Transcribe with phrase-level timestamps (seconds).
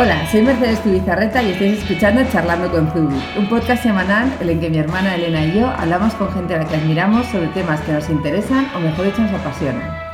[0.00, 4.58] Hola, soy Mercedes Tubizarreta y estáis escuchando Charlando con Zubi, un podcast semanal en el
[4.58, 7.82] que mi hermana Elena y yo hablamos con gente a la que admiramos sobre temas
[7.82, 10.10] que nos interesan o mejor dicho nos apasionan.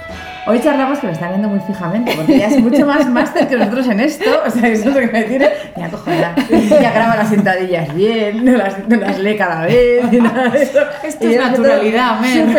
[0.48, 3.56] Hoy charlamos que me están viendo muy fijamente, porque ella es mucho más máster que
[3.56, 4.30] nosotros en esto.
[4.44, 5.50] O sea, eso es lo que me tiene.
[5.76, 10.18] Ya cojones, ya graba las sentadillas bien, no las, no las lee cada vez, ni
[10.18, 10.80] nada de eso.
[11.04, 12.56] Esto Y es naturalidad, men.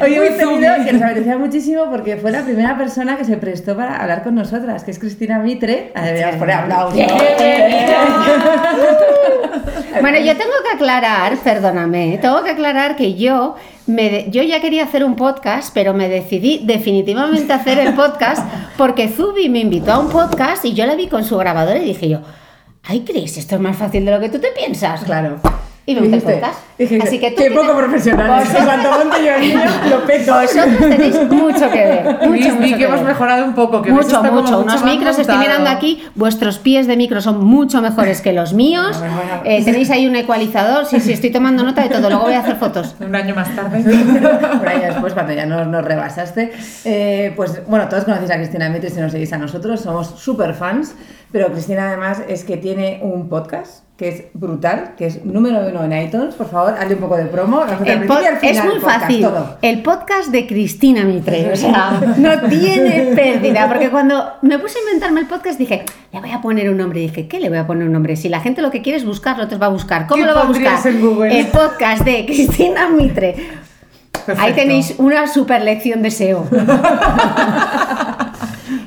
[0.00, 3.76] Hoy Muy tenido que nos apetecía muchísimo porque fue la primera persona que se prestó
[3.76, 5.92] para hablar con nosotras, que es Cristina Mitre.
[5.94, 7.00] Ah, Deberíamos poner aplausos.
[10.00, 14.84] Bueno, yo tengo que aclarar, perdóname, tengo que aclarar que yo, me yo ya quería
[14.84, 18.42] hacer un podcast, pero me decidí definitivamente hacer el podcast
[18.76, 21.84] porque Zubi me invitó a un podcast y yo la vi con su grabadora y
[21.84, 22.20] dije yo,
[22.84, 25.04] ay Cris, esto es más fácil de lo que tú te piensas.
[25.04, 25.40] Claro.
[25.84, 26.56] Y me Dijiste- cuentas.
[26.78, 27.74] dijiste, Así que tú qué tienes- poco
[28.64, 29.60] Cuanto monte yo niño,
[29.90, 30.32] lo peto.
[30.34, 32.04] Vosotros tenéis mucho que ver.
[32.04, 33.08] Mucho, mucho que que hemos ver.
[33.08, 33.82] mejorado un poco.
[33.82, 34.60] Que Mucho, mucho.
[34.60, 38.96] Unos micros, estoy mirando aquí, vuestros pies de micro son mucho mejores que los míos.
[38.98, 39.14] Bueno.
[39.44, 42.40] Eh, tenéis ahí un ecualizador, sí, sí, estoy tomando nota de todo, luego voy a
[42.40, 42.94] hacer fotos.
[43.00, 43.82] Un año más tarde.
[44.58, 46.52] Por ahí después, cuando ya nos, nos rebasaste.
[46.84, 50.54] Eh, pues bueno, todos conocéis a Cristina Mitre si nos seguís a nosotros, somos súper
[50.54, 50.94] fans,
[51.32, 55.84] pero Cristina además es que tiene un podcast que es brutal, que es número uno
[55.84, 56.34] en iTunes.
[56.34, 57.62] Por favor, hazle un poco de promo.
[57.84, 59.20] El pod- al final, es muy podcast, fácil.
[59.20, 59.58] todo.
[59.62, 63.68] El podcast de Cristina Mitre, o sea, no tiene pérdida.
[63.68, 66.98] Porque cuando me puse a inventarme el podcast dije, le voy a poner un nombre.
[66.98, 68.16] Y dije, ¿qué le voy a poner un nombre?
[68.16, 70.08] Si la gente lo que quiere es buscarlo, entonces va a buscar.
[70.08, 70.84] ¿Cómo ¿Qué lo va a buscar?
[70.84, 71.38] en Google?
[71.38, 73.36] El podcast de Cristina Mitre.
[74.36, 76.44] Ahí tenéis una super lección de SEO.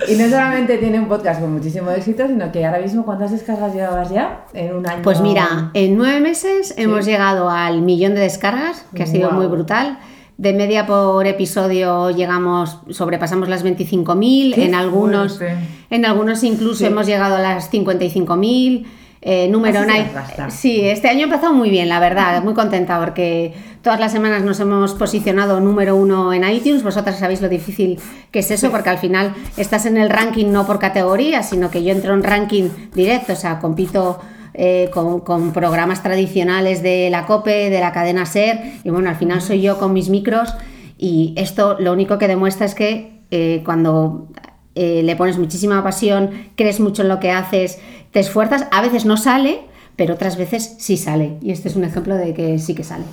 [0.07, 3.73] Y no solamente tiene un podcast con muchísimo éxito, sino que ahora mismo, ¿cuántas descargas
[3.73, 4.45] llevabas ya?
[4.53, 5.01] En un año.
[5.03, 9.39] Pues mira, en nueve meses hemos llegado al millón de descargas, que ha sido Guau.
[9.41, 9.99] muy brutal.
[10.37, 15.57] De media por episodio llegamos, sobrepasamos las 25.000, Qué en algunos, fuerte.
[15.89, 16.85] en algunos incluso Sí.
[16.85, 18.85] hemos llegado a las 55.000.
[19.27, 19.81] Eh, número
[20.13, 20.51] gasta.
[20.51, 24.43] Sí, este año ha empezado muy bien, la verdad, muy contenta porque todas las semanas
[24.43, 26.83] nos hemos posicionado número uno en iTunes.
[26.83, 27.99] Vosotras sabéis lo difícil
[28.29, 31.83] que es eso, porque al final estás en el ranking no por categoría, sino que
[31.83, 34.19] yo entro en ranking directo, o sea, compito
[34.53, 39.15] eh, con, con programas tradicionales de la COPE, de la cadena SER, y bueno, al
[39.15, 40.53] final soy yo con mis micros
[40.99, 44.27] y esto lo único que demuestra es que eh, cuando
[44.75, 47.79] eh, le pones muchísima pasión, crees mucho en lo que haces,
[48.11, 49.61] te esfuerzas, a veces no sale,
[49.95, 51.37] pero otras veces sí sale.
[51.41, 53.05] Y este es un ejemplo de que sí que sale.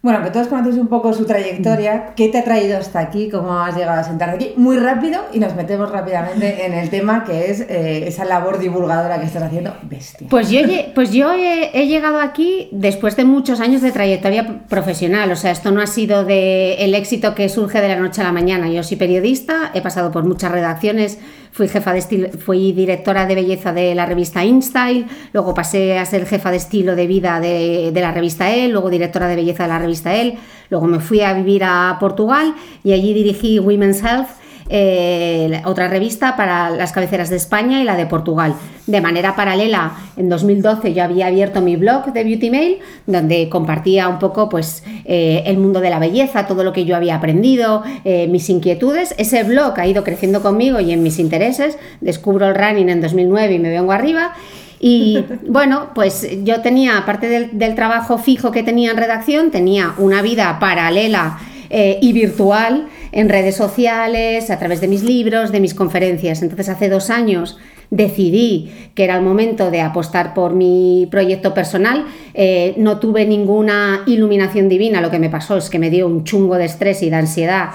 [0.00, 3.58] Bueno, que todos conocéis un poco su trayectoria, qué te ha traído hasta aquí, cómo
[3.58, 7.50] has llegado a sentarte aquí, muy rápido y nos metemos rápidamente en el tema que
[7.50, 10.28] es eh, esa labor divulgadora que estás haciendo, bestia.
[10.30, 10.60] Pues yo,
[10.94, 15.32] pues yo he, he llegado aquí después de muchos años de trayectoria profesional.
[15.32, 18.24] O sea, esto no ha sido de el éxito que surge de la noche a
[18.24, 18.68] la mañana.
[18.68, 21.18] Yo soy periodista, he pasado por muchas redacciones,
[21.58, 26.04] fui jefa de estilo, fui directora de belleza de la revista InStyle, luego pasé a
[26.04, 29.64] ser jefa de estilo de vida de, de la revista Elle, luego directora de belleza
[29.64, 30.38] de la revista Elle,
[30.70, 32.54] luego me fui a vivir a Portugal
[32.84, 34.28] y allí dirigí Women's Health
[34.68, 38.54] eh, otra revista para las cabeceras de España y la de Portugal.
[38.86, 44.08] De manera paralela, en 2012 yo había abierto mi blog de Beauty Mail, donde compartía
[44.08, 47.82] un poco pues, eh, el mundo de la belleza, todo lo que yo había aprendido,
[48.04, 49.14] eh, mis inquietudes.
[49.18, 51.78] Ese blog ha ido creciendo conmigo y en mis intereses.
[52.00, 54.34] Descubro el running en 2009 y me vengo arriba.
[54.80, 59.94] Y bueno, pues yo tenía, aparte del, del trabajo fijo que tenía en redacción, tenía
[59.98, 61.38] una vida paralela
[61.70, 66.42] eh, y virtual en redes sociales, a través de mis libros, de mis conferencias.
[66.42, 67.58] Entonces hace dos años
[67.90, 72.04] decidí que era el momento de apostar por mi proyecto personal.
[72.34, 76.24] Eh, no tuve ninguna iluminación divina, lo que me pasó es que me dio un
[76.24, 77.70] chungo de estrés y de ansiedad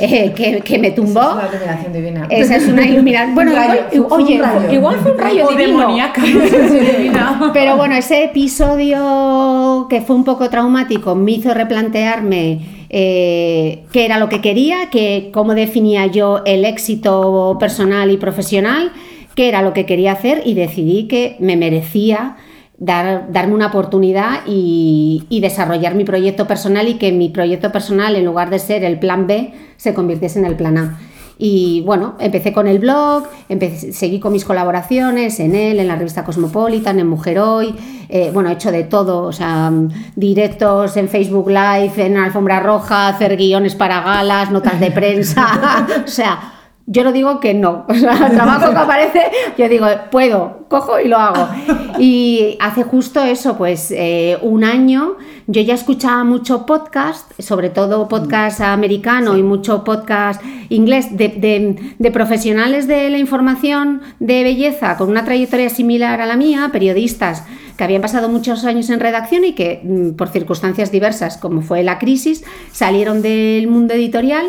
[0.00, 1.20] eh, que, que me tumbó.
[1.20, 2.26] Es una iluminación divina.
[2.30, 3.34] Esa es una iluminación.
[3.34, 4.72] Bueno, Un rayo, igual, fue un oye, rayo.
[4.72, 5.86] igual fue un rayo O divino.
[5.88, 6.12] divina.
[7.52, 14.18] Pero bueno, ese episodio que fue un poco traumático me hizo replantearme eh, qué era
[14.18, 18.92] lo que quería, que, cómo definía yo el éxito personal y profesional,
[19.34, 22.36] qué era lo que quería hacer y decidí que me merecía
[22.78, 28.16] dar, darme una oportunidad y, y desarrollar mi proyecto personal y que mi proyecto personal,
[28.16, 30.98] en lugar de ser el plan B, se convirtiese en el plan A.
[31.38, 35.94] Y bueno, empecé con el blog, empecé, seguí con mis colaboraciones en él, en la
[35.94, 37.74] revista Cosmopolitan, en Mujer Hoy.
[38.08, 39.72] eh, bueno, he hecho de todo, o sea,
[40.16, 46.08] directos en Facebook Live, en Alfombra Roja, hacer guiones para galas, notas de prensa, o
[46.08, 46.57] sea,
[46.90, 47.84] yo no digo que no.
[47.88, 49.22] O sea, el trabajo que aparece,
[49.58, 51.46] yo digo, puedo, cojo y lo hago.
[52.00, 55.16] Y hace justo eso, pues eh, un año,
[55.48, 61.94] yo ya escuchaba mucho podcast, sobre todo podcast americano y mucho podcast inglés, de, de-
[61.98, 67.44] de profesionales de la información de belleza con una trayectoria similar a la mía, periodistas
[67.76, 71.82] que habían pasado muchos años en redacción y que mm, por circunstancias diversas, como fue
[71.82, 74.46] la crisis, salieron del mundo editorial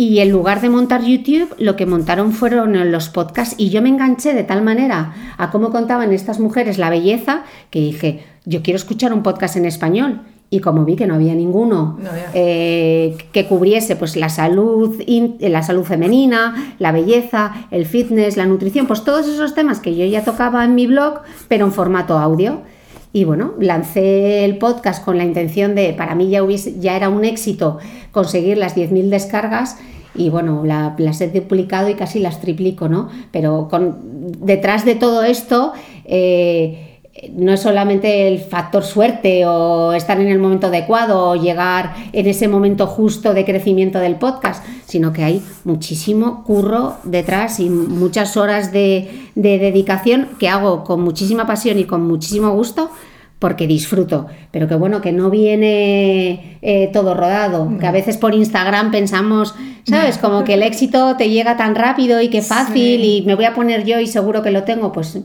[0.00, 3.88] y en lugar de montar YouTube, lo que montaron fueron los podcasts y yo me
[3.88, 8.76] enganché de tal manera a cómo contaban estas mujeres la belleza que dije, yo quiero
[8.76, 10.20] escuchar un podcast en español.
[10.50, 15.02] Y como vi que no había ninguno No eh, que cubriese pues, la, salud,
[15.40, 20.06] la salud femenina, la belleza, el fitness, la nutrición, pues todos esos temas que yo
[20.06, 22.62] ya tocaba en mi blog, pero en formato audio.
[23.12, 27.08] Y bueno, lancé el podcast con la intención de, para mí ya, hubiese, ya era
[27.08, 27.78] un éxito
[28.12, 29.78] conseguir las 10.000 descargas
[30.14, 33.08] y bueno, la- las he duplicado y casi las triplico, ¿no?
[33.30, 33.96] Pero con,
[34.44, 35.72] detrás de todo esto
[36.04, 36.87] eh,
[37.32, 42.26] no es solamente el factor suerte o estar en el momento adecuado o llegar en
[42.26, 48.36] ese momento justo de crecimiento del podcast, sino que hay muchísimo curro detrás y muchas
[48.36, 52.90] horas de, de dedicación que hago con muchísima pasión y con muchísimo gusto
[53.38, 58.34] porque disfruto, pero que bueno, que no viene eh, todo rodado, que a veces por
[58.34, 59.54] Instagram pensamos,
[59.84, 60.18] ¿sabes?
[60.18, 63.54] Como que el éxito te llega tan rápido y que fácil y me voy a
[63.54, 65.20] poner yo y seguro que lo tengo, pues...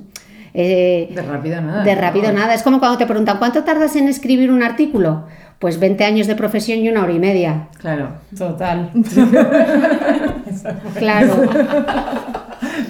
[0.53, 1.83] eh, De rápido nada.
[1.83, 2.39] de rápido ¿no?
[2.39, 2.53] nada.
[2.53, 5.25] Es como cuando te preguntan, ¿cuánto tardas en escribir un artículo?
[5.59, 7.67] Pues 20 años de profesión y una hora y media.
[7.79, 8.09] Claro.
[8.37, 8.91] Total.
[10.97, 11.49] Claro,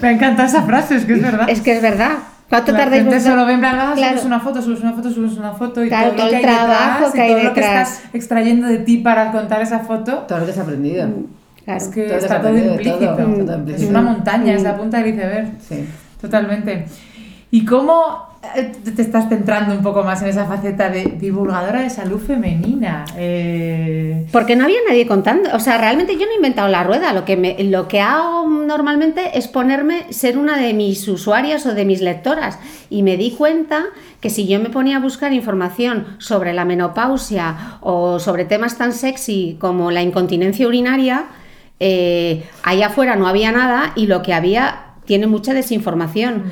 [0.00, 1.48] Me encanta esa frase, es que es verdad.
[1.48, 2.12] es que es verdad.
[2.48, 4.12] ¿Cuánto la tardáis gente solo ve en plan, ah, Claro.
[4.12, 6.36] subes una foto, subes una foto, subes una foto y Claro, todo, todo el que
[6.36, 7.88] hay trabajo detrás, que y hay todo lo que detrás.
[7.94, 10.18] estás extrayendo de ti para contar esa foto.
[10.28, 11.08] Todo lo que has aprendido.
[11.64, 11.78] Claro.
[11.80, 12.98] Es que Todo está todo implícito.
[12.98, 13.90] todo, todo Es implícito.
[13.90, 14.56] una montaña, Mm.
[14.56, 15.48] es la punta del iceberg.
[15.66, 15.88] Sí.
[16.20, 16.86] Totalmente.
[17.54, 21.88] ¿Y cómo eh, te estás centrando un poco más en esa faceta de divulgadora de
[21.88, 23.04] salud femenina?
[23.16, 25.50] Eh, Porque no había nadie contando.
[25.54, 27.12] O sea, realmente yo no he inventado la rueda.
[27.12, 31.74] Lo que, me, lo que hago normalmente es ponerme, ser una de mis usuarias o
[31.74, 32.58] de mis lectoras.
[32.90, 33.84] Y me di cuenta
[34.20, 38.92] que si yo me ponía a buscar información sobre la menopausia o sobre temas tan
[38.92, 41.26] sexy como la incontinencia urinaria,
[41.78, 46.44] eh, allá afuera no había nada y lo que había tiene mucha desinformación.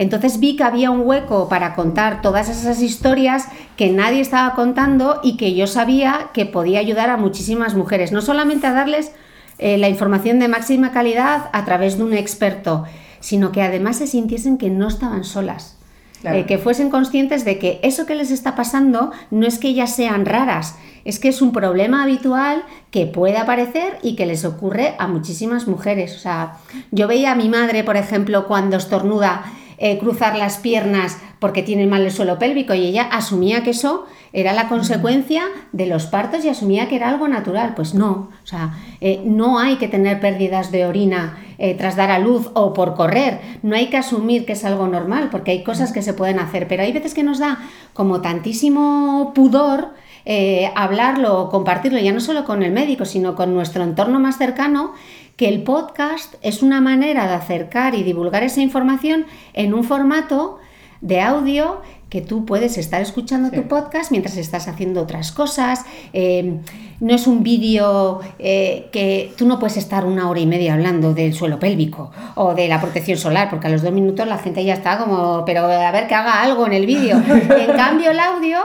[0.00, 5.20] Entonces vi que había un hueco para contar todas esas historias que nadie estaba contando
[5.22, 9.12] y que yo sabía que podía ayudar a muchísimas mujeres, no solamente a darles
[9.58, 12.84] eh, la información de máxima calidad a través de un experto,
[13.20, 15.76] sino que además se sintiesen que no estaban solas.
[16.22, 16.38] Claro.
[16.38, 19.94] Eh, que fuesen conscientes de que eso que les está pasando no es que ellas
[19.94, 24.94] sean raras, es que es un problema habitual que puede aparecer y que les ocurre
[24.98, 26.16] a muchísimas mujeres.
[26.16, 26.56] O sea,
[26.90, 29.44] yo veía a mi madre, por ejemplo, cuando estornuda,
[29.82, 34.04] eh, cruzar las piernas porque tiene mal el suelo pélvico y ella asumía que eso
[34.34, 35.42] era la consecuencia
[35.72, 37.72] de los partos y asumía que era algo natural.
[37.74, 42.10] Pues no, o sea, eh, no hay que tener pérdidas de orina eh, tras dar
[42.10, 43.40] a luz o por correr.
[43.62, 46.68] No hay que asumir que es algo normal porque hay cosas que se pueden hacer,
[46.68, 47.58] pero hay veces que nos da
[47.94, 49.94] como tantísimo pudor
[50.32, 54.38] eh, hablarlo o compartirlo, ya no solo con el médico, sino con nuestro entorno más
[54.38, 54.92] cercano,
[55.36, 60.58] que el podcast es una manera de acercar y divulgar esa información en un formato
[61.00, 61.80] de audio
[62.10, 63.56] que tú puedes estar escuchando Sí.
[63.56, 65.84] tu podcast mientras estás haciendo otras cosas.
[66.12, 66.58] eh,
[67.00, 71.14] no es un vídeo eh, que tú no puedes estar una hora y media hablando
[71.14, 74.62] del suelo pélvico o de la protección solar, porque a los dos minutos la gente
[74.64, 77.16] ya está como, pero a ver que haga algo en el vídeo.
[77.66, 78.58] en cambio, el audio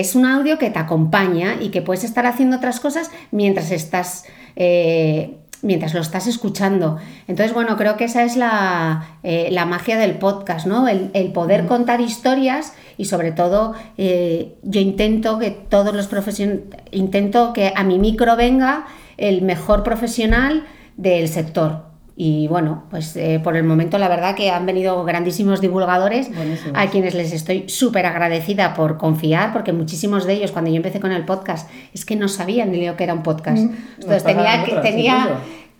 [0.00, 4.24] es un audio que te acompaña y que puedes estar haciendo otras cosas mientras estás...
[4.56, 6.98] eh, mientras lo estás escuchando.
[7.26, 10.86] Entonces, bueno, creo que esa es la, eh, la magia del podcast, ¿no?
[10.88, 16.64] El, el poder contar historias y sobre todo eh, yo intento que todos los profesionales,
[16.90, 18.84] intento que a mi micro venga
[19.16, 20.64] el mejor profesional
[20.98, 21.93] del sector.
[22.16, 26.30] Y bueno, pues eh, por el momento la verdad que han venido grandísimos divulgadores
[26.72, 31.00] a quienes les estoy súper agradecida por confiar, porque muchísimos de ellos cuando yo empecé
[31.00, 33.58] con el podcast es que no sabían ni lo que era un podcast.
[33.58, 35.28] Entonces pasa a tenía que, tenía.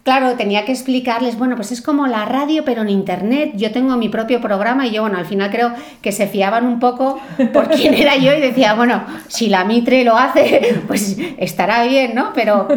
[0.04, 3.96] Claro, tenía que explicarles, bueno, pues es como la radio pero en internet, yo tengo
[3.96, 7.18] mi propio programa y yo, bueno, al final creo que se fiaban un poco
[7.52, 12.14] por quién era yo y decía, bueno, si la Mitre lo hace, pues estará bien,
[12.14, 12.32] ¿no?
[12.34, 12.68] Pero,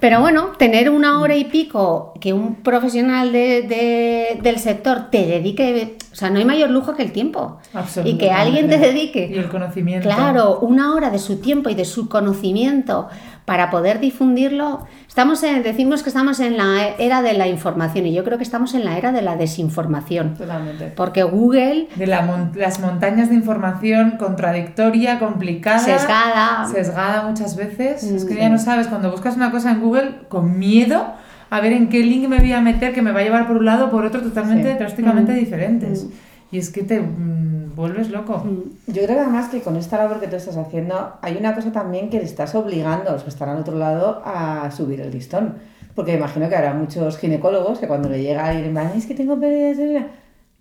[0.00, 5.24] pero bueno, tener una hora y pico que un profesional de- de- del sector te
[5.26, 7.58] dedique, o sea, no hay mayor lujo que el tiempo.
[8.04, 10.08] Y que alguien te dedique Y el conocimiento.
[10.08, 13.08] Claro, una hora de su tiempo y de su conocimiento
[13.52, 18.14] para poder difundirlo, estamos en- decimos que estamos en la era de la información y
[18.14, 20.36] yo creo que estamos en la era de la desinformación.
[20.38, 20.86] Totalmente.
[20.96, 25.80] Porque Google, De la mon- las montañas de información contradictoria, complicada.
[25.80, 28.02] sesgada, Sesgada muchas veces.
[28.04, 31.04] es que Mm, ya no sabes, cuando buscas una cosa en Google, con miedo
[31.50, 33.58] a ver en qué link me voy a meter que me va a llevar por
[33.58, 34.78] un lado o por otro totalmente, Sí.
[34.78, 35.36] drásticamente Mm.
[35.36, 36.06] diferentes.
[36.52, 38.44] Y es que te mm, vuelves loco.
[38.86, 41.72] Yo creo que además que con esta labor que tú estás haciendo, hay una cosa
[41.72, 45.10] también que le estás obligando a los que están al otro lado a subir el
[45.10, 45.56] listón.
[45.94, 49.78] Porque imagino que habrá muchos ginecólogos que cuando le llega alguien es que tengo pérdidas,
[49.78, 50.08] etcétera",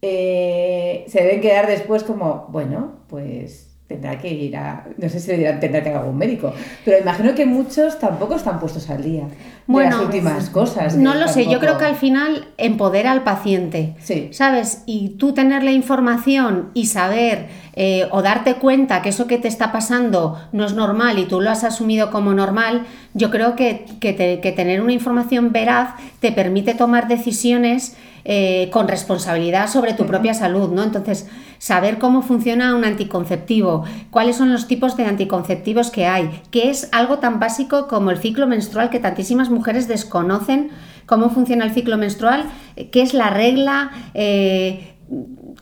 [0.01, 5.33] eh, se deben quedar después como, bueno, pues tendrá que ir a, no sé si
[5.33, 6.53] dirán, tendrá que ir a algún médico,
[6.85, 9.33] pero imagino que muchos tampoco están puestos al día de
[9.67, 10.95] Bueno, las últimas cosas.
[10.95, 13.95] no lo sé, yo creo que al final empodera al paciente.
[14.01, 14.29] Sí.
[14.31, 14.83] ¿Sabes?
[14.85, 19.47] Y tú tener la información y saber eh, o darte cuenta que eso que te
[19.47, 23.85] está pasando no es normal y tú lo has asumido como normal, yo creo que,
[23.99, 29.93] que te- que tener una información veraz te permite tomar decisiones eh, con responsabilidad sobre
[29.93, 30.83] tu propia salud, ¿no?
[30.83, 36.69] Entonces, saber cómo funciona un anticonceptivo, cuáles son los tipos de anticonceptivos que hay, que
[36.69, 40.71] es algo tan básico como el ciclo menstrual que tantísimas mujeres desconocen
[41.05, 42.45] cómo funciona el ciclo menstrual,
[42.77, 44.93] eh, qué es la regla, eh,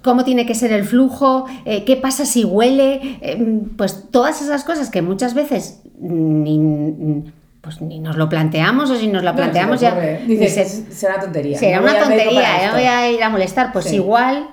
[0.03, 3.19] cómo tiene que ser el flujo, eh, qué pasa si huele,
[3.75, 7.23] pues todas esas cosas que muchas veces ni,
[7.77, 9.93] pues ni nos lo planteamos o si nos lo planteamos ya
[10.27, 11.57] Dices, se- "Es- será una tontería.
[11.57, 12.75] será no una tontería, ya esto".
[12.75, 13.95] voy a ir a molestar, pues Sí.
[13.95, 14.49] igual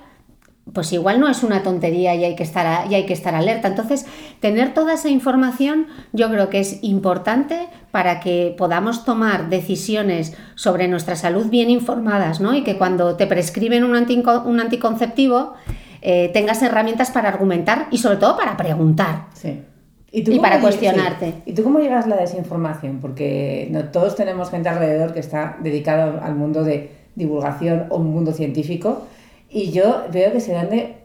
[0.73, 3.33] pues igual no es una tontería y hay que estar a- y hay que estar
[3.33, 3.69] alerta.
[3.69, 4.05] Entonces,
[4.41, 10.89] tener toda esa información yo creo que es importante para que podamos tomar decisiones sobre
[10.89, 12.53] nuestra salud bien informadas, ¿no?
[12.53, 15.53] Y que cuando te prescriben un, antico- un anticonceptivo
[16.01, 19.27] eh, tengas herramientas para argumentar y sobre todo para preguntar.
[19.33, 19.61] Sí.
[20.17, 21.27] ¿Y, tú Y para cuestionarte.
[21.27, 21.33] sí.
[21.45, 22.99] ¿Y tú cómo llevas la desinformación?
[22.99, 28.07] Porque no todos tenemos gente alrededor que está dedicado al mundo de divulgación o un
[28.07, 29.05] mundo científico
[29.47, 30.95] y yo veo que se dan de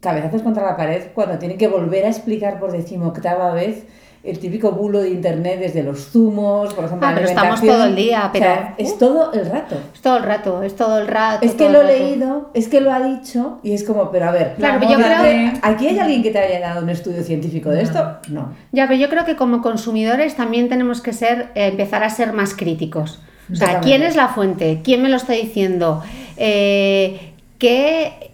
[0.00, 3.84] cabezazos contra la pared cuando tienen que volver a explicar por decimoctava vez
[4.24, 7.94] el típico bulo de internet desde los zumos, por ejemplo, Ah, pero estamos todo el
[7.94, 9.76] día, O sea, pero- es todo el rato.
[9.94, 11.44] Es todo el rato, es todo el rato.
[11.44, 14.30] Es que lo he leído, es que lo ha dicho y es como, pero a
[14.30, 17.22] ver, Claro, la pero yo creo- ¿aquí hay alguien que te haya dado un estudio
[17.22, 18.16] científico de esto?
[18.30, 18.52] No.
[18.72, 22.32] Ya, pero yo creo que como consumidores también tenemos que ser, eh, empezar a ser
[22.32, 23.20] más críticos.
[23.52, 23.80] O sea.
[23.80, 24.80] ¿quién es la fuente?
[24.82, 26.02] ¿Quién me lo está diciendo?
[26.38, 28.30] Eh, ¿qué-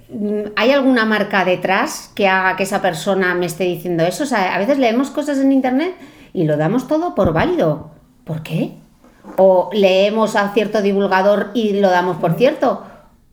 [0.57, 4.25] ¿Hay alguna marca detrás que haga que esa persona me esté diciendo eso?
[4.25, 5.95] O sea, a veces leemos cosas en internet
[6.33, 7.91] y lo damos todo por válido.
[8.25, 8.73] ¿Por qué?
[9.37, 12.85] O leemos a cierto divulgador y lo damos por cierto.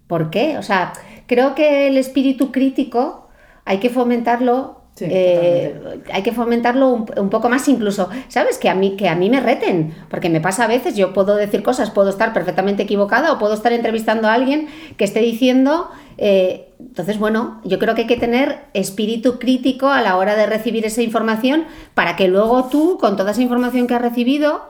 [0.07, 0.57] ¿Por qué?
[0.57, 0.93] O sea,
[1.25, 3.27] creo que el espíritu crítico
[3.65, 4.76] hay que fomentarlo.
[4.97, 8.57] Sí, eh, hay que fomentarlo un, un poco más incluso, ¿sabes?
[8.57, 11.35] Que a, mí, que a mí me reten, porque me pasa a veces, yo puedo
[11.35, 15.89] decir cosas, puedo estar perfectamente equivocada o puedo estar entrevistando a alguien que esté diciendo...
[16.17, 20.45] eh, entonces, bueno, yo creo que hay que tener espíritu crítico a la hora de
[20.45, 24.61] recibir esa información para que luego tú, con toda esa información que has recibido,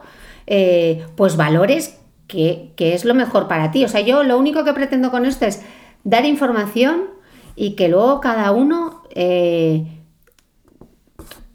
[0.46, 3.84] eh, pues valores qué, qué es lo mejor para ti.
[3.84, 5.62] O sea, yo lo único que pretendo con esto es
[6.04, 7.04] dar información
[7.56, 9.97] y que luego cada uno eh,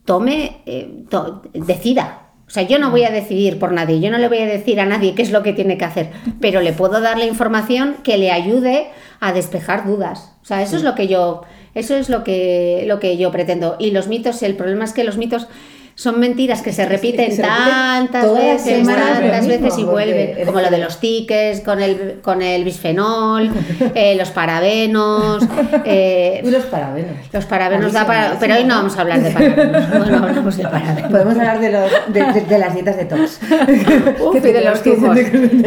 [0.06, 2.20] tome, eh, to- decida.
[2.46, 4.80] O sea, yo no voy a decidir por nadie, yo no le voy a decir
[4.80, 7.96] a nadie qué es lo que tiene que hacer, pero le puedo dar la información
[8.04, 8.88] que le ayude
[9.20, 10.36] a despejar dudas.
[10.42, 11.44] O sea, eso es lo que yo,
[11.74, 13.76] eso es lo que, lo que yo pretendo.
[13.80, 15.48] Y los mitos, el problema es que los mitos
[15.96, 20.70] son mentiras que se repiten se tantas veces, tantas mismo, veces y vuelven, como lo
[20.72, 23.52] de los tickets, con el, con el bisfenol,
[23.96, 25.48] eh, los parabenos,
[25.86, 27.18] eh, Y los parabenos.
[27.32, 28.38] los parabenos da para...
[28.40, 29.92] Pero hoy no vamos a hablar de parabenos.
[29.94, 31.12] Hablamos de parabenos.
[31.12, 33.40] Podemos hablar de, los, de, de- de las dietas de tox.
[34.20, 35.16] Uf, y de los zumos.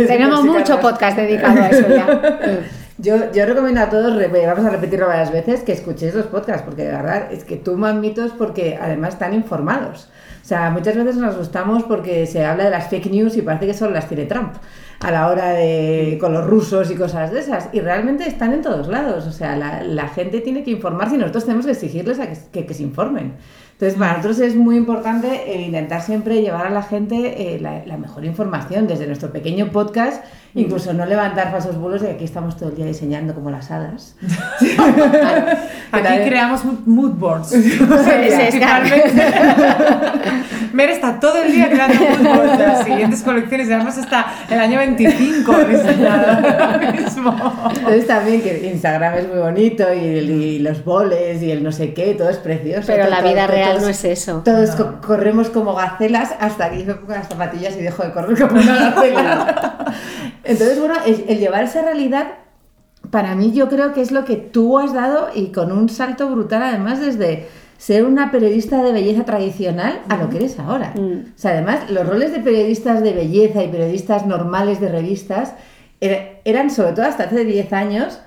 [0.07, 2.59] Tenemos mucho podcast dedicado a eso ya.
[2.99, 4.17] Yo, yo recomiendo a todos,
[4.47, 8.01] vamos a repetirlo varias veces, que escuchéis los podcasts, porque de verdad es que tuman
[8.01, 10.09] mitos porque además están informados.
[10.47, 13.67] O sea, muchas veces nos gustamos porque se habla de las fake news y parece
[13.67, 14.53] que solo las tiene Trump
[15.01, 17.69] a la hora de con los rusos y cosas de esas.
[17.73, 19.27] Y realmente están en todos lados.
[19.27, 22.65] O sea, la, la gente tiene que informarse y nosotros tenemos que exigirles a que-
[22.65, 23.33] que se informen.
[23.79, 27.85] Entonces, para nosotros es muy importante eh, intentar siempre llevar a la gente eh, la,
[27.85, 32.25] la mejor información desde nuestro pequeño podcast, incluso no levantar falsos bulos de que aquí
[32.25, 34.17] estamos todo el día diseñando como las hadas.
[35.93, 37.53] Aquí también- creamos mood- boards.
[40.73, 42.85] Mer está todo el día creando mood boards así.
[42.91, 47.71] siguientes colecciones, además hasta el año 25 ahora mismo.
[47.77, 51.73] Entonces también que Instagram es muy bonito y, el- y los boles y el no
[51.73, 52.83] sé qué, todo es precioso.
[52.87, 54.43] Pero todo- la vida todo- real todos- no es eso.
[54.45, 58.13] Todos co- corremos como gacelas hasta que yo me pongo las zapatillas y dejo de
[58.13, 59.95] correr como una gacela.
[60.45, 62.27] Entonces, bueno, el, el llevar esa realidad,
[63.11, 66.29] para mí yo creo que es lo que tú has dado y con un salto
[66.29, 70.93] brutal además desde ser una periodista de belleza tradicional a lo que eres ahora.
[70.97, 71.33] Mm.
[71.35, 75.53] O sea, además, los roles de periodistas de belleza y periodistas normales de revistas
[76.01, 78.21] era- eran, sobre todo hasta hace 10 años,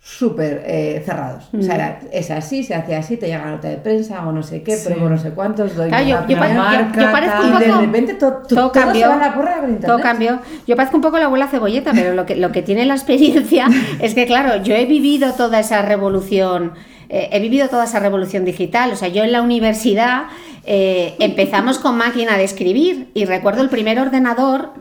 [0.00, 1.48] súper eh, cerrados.
[1.56, 1.76] O sea, Mm.
[1.76, 4.62] era- es así, se hace así, te llega la nota de prensa o no sé
[4.62, 7.66] qué, pruebo no sé cuántos, doy Claro, yo- yo marca, yo parezco un y de
[7.66, 9.08] poco- repente to- to- todo todo, cambió.
[9.16, 9.56] la porra.
[9.84, 10.38] Todo cambió.
[10.66, 13.66] Yo parezco un poco la abuela cebolleta, pero lo que, lo que tiene la experiencia
[14.00, 16.72] es que, claro, yo he vivido toda esa revolución,
[17.10, 18.92] eh, he vivido toda esa revolución digital.
[18.92, 20.24] O sea, yo en la universidad
[20.70, 24.72] eh, empezamos con máquina de escribir y recuerdo el primer ordenador,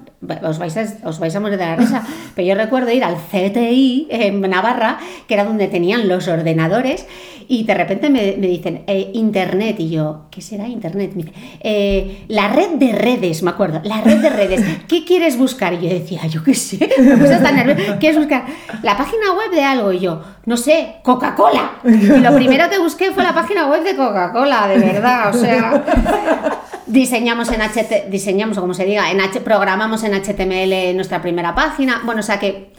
[0.43, 2.03] os vais, a, os vais a morir de la risa,
[2.35, 4.97] pero yo recuerdo ir al CTI en Navarra,
[5.29, 7.07] que era donde tenían los ordenadores,
[7.49, 11.11] y de repente me, me dicen, eh, Internet, y yo, ¿qué será Internet?
[11.15, 15.37] Me dice, "Eh, la red de redes, me acuerdo, la red de redes, ¿qué quieres
[15.37, 15.71] buscar?
[15.75, 18.43] Y yo decía, yo qué sé, me puse hasta nerviosa, ¿quieres buscar
[18.83, 19.93] la página web de algo?
[19.93, 21.71] Y yo, no sé, Coca-Cola.
[21.85, 25.76] Y lo primero que busqué fue la página web de Coca-Cola, de verdad, o sea...
[26.87, 32.01] Diseñamos en HT, diseñamos como se diga, en H, programamos en HTML nuestra primera página.
[32.05, 32.71] Bueno, o sea que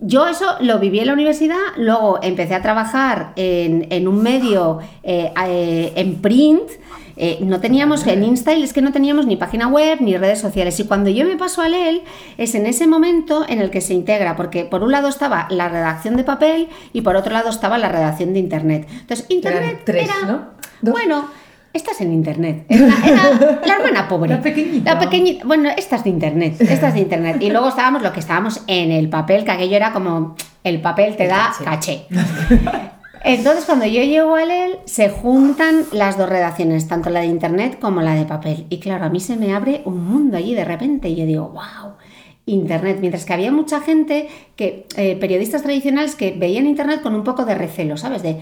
[0.00, 4.78] yo eso lo viví en la universidad, luego empecé a trabajar en, en un medio
[5.02, 6.70] eh, eh, en print.
[7.18, 10.80] eh, no teníamos en InStyle, es que no teníamos ni página web ni redes sociales.
[10.80, 12.00] Y cuando yo me paso a LEL,
[12.38, 15.68] es en ese momento en el que se integra, porque por un lado estaba la
[15.68, 18.88] redacción de papel y por otro lado estaba la redacción de internet.
[18.90, 20.32] Entonces, internet Eran tres, era.
[20.32, 20.46] ¿no?
[20.80, 20.92] Dos.
[20.94, 21.28] Bueno,
[21.72, 22.64] estás en internet.
[22.68, 24.30] Era, era la hermana pobre.
[24.30, 24.94] La pequeñita.
[24.94, 25.44] La pequeñita.
[25.46, 26.60] Bueno, esta es de internet.
[26.60, 27.36] Esta es de internet.
[27.40, 30.34] Y luego estábamos lo que estábamos en el papel, que aquello era como
[30.64, 32.06] el papel te El da caché.
[33.22, 37.78] Entonces, cuando yo llego a él, se juntan las dos redacciones, tanto la de internet
[37.78, 38.66] como la de papel.
[38.70, 41.08] Y claro, a mí se me abre un mundo allí de repente.
[41.10, 41.92] Y yo digo, wow,
[42.46, 42.98] internet.
[43.00, 47.44] Mientras que había mucha gente, que eh, periodistas tradicionales, que veían internet con un poco
[47.44, 48.22] de recelo, ¿sabes?
[48.22, 48.38] De,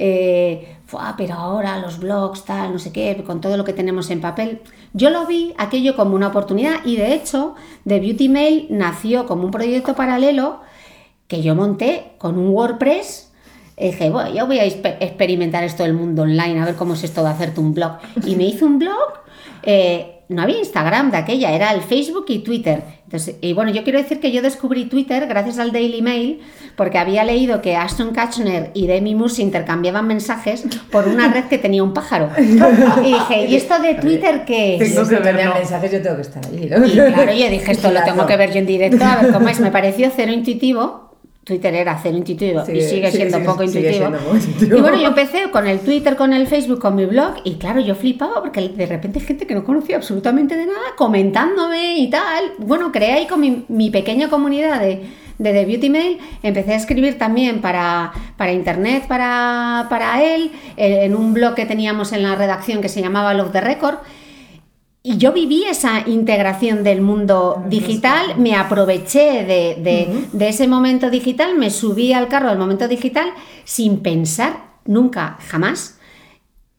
[0.00, 4.10] eh, "Fua, pero ahora los blogs, tal, no sé qué, con todo lo que tenemos
[4.10, 4.60] en papel.
[4.94, 7.54] Yo lo vi aquello como una oportunidad y de hecho,
[7.86, 10.60] The Beauty Mail nació como un proyecto paralelo
[11.26, 13.32] que yo monté con un WordPress.
[13.76, 16.94] Y dije, bueno, yo voy a exper- experimentar esto del mundo online, a ver cómo
[16.94, 17.98] es esto de hacerte un blog.
[18.24, 19.12] Y me hice un blog.
[19.62, 22.82] eh, no había Instagram de aquella, era el Facebook y Twitter.
[23.04, 26.40] Entonces, y bueno, yo quiero decir que yo descubrí Twitter gracias al Daily Mail,
[26.76, 31.44] porque había leído que Ashton Kutcher y Demi Moore se intercambiaban mensajes por una red
[31.44, 32.28] que tenía un pájaro.
[32.38, 34.94] Y dije, ¿y esto de Twitter qué es?
[34.94, 35.54] Tengo que verlo.
[35.54, 36.86] mensajes, yo tengo que estar allí, ¿no?
[36.86, 39.48] Y claro, yo dije, esto lo tengo que ver yo en directo, a ver cómo
[39.48, 39.60] es.
[39.60, 41.07] Me pareció cero intuitivo.
[41.48, 44.10] Twitter era cero intuitivo y Sigue- siendo poco intuitivo.
[44.58, 44.76] siendo.
[44.76, 47.80] Y bueno, yo empecé con el Twitter, con el Facebook, con mi blog y claro,
[47.80, 52.52] yo flipaba porque de repente gente que no conocía absolutamente de nada comentándome y tal.
[52.58, 55.02] Bueno, creé ahí con mi, mi pequeña comunidad de,
[55.38, 56.18] de The Beauty Mail.
[56.42, 61.66] Empecé a escribir también para, para internet, para, para él, eh, en un blog que
[61.66, 63.96] teníamos en la redacción que se llamaba Log the Record.
[65.10, 71.08] Y yo viví esa integración del mundo digital, me aproveché de, de- de ese momento
[71.08, 73.28] digital, me subí al carro del momento digital
[73.64, 74.52] sin pensar
[74.84, 75.98] nunca, jamás,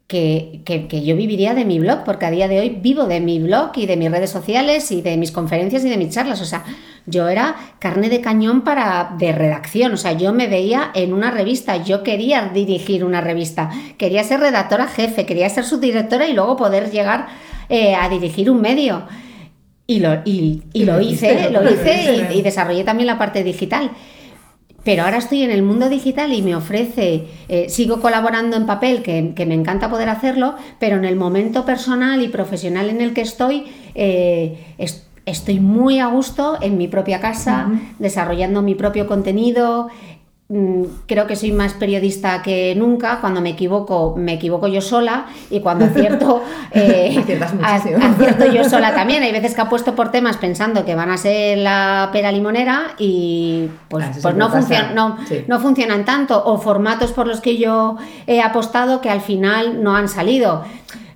[0.05, 3.19] que, que- que yo viviría de mi blog, porque a día de hoy vivo de
[3.19, 6.39] mi blog y de mis redes sociales y de mis conferencias y de mis charlas.
[6.39, 6.63] O sea,
[7.07, 9.91] yo era carne de cañón para de redacción.
[9.93, 14.39] O sea, yo me veía en una revista, yo quería dirigir una revista, quería ser
[14.39, 17.27] redactora jefe, quería ser subdirectora y luego poder llegar
[17.69, 19.03] eh, a dirigir un medio.
[19.87, 23.91] Y lo, y, lo hice, lo hice y, y desarrollé también la parte digital.
[24.83, 29.01] Pero ahora estoy en el mundo digital y me ofrece, eh, sigo colaborando en papel,
[29.03, 33.13] que, que me encanta poder hacerlo, pero en el momento personal y profesional en el
[33.13, 39.05] que estoy, eh, es- estoy muy a gusto en mi propia casa, desarrollando mi propio
[39.05, 39.89] contenido.
[40.51, 43.19] Mm, Creo que soy más periodista que nunca.
[43.21, 47.23] Cuando me equivoco, me equivoco yo sola y cuando acierto, eh,
[47.61, 49.21] acierto yo sola también.
[49.21, 53.69] Hay veces que apuesto por temas pensando que van a ser la pera limonera y
[53.89, 55.45] pues, Ah, pues no, funcion- no, Sí.
[55.47, 59.95] no funcionan tanto o formatos por los que yo he apostado que al final no
[59.95, 60.63] han salido.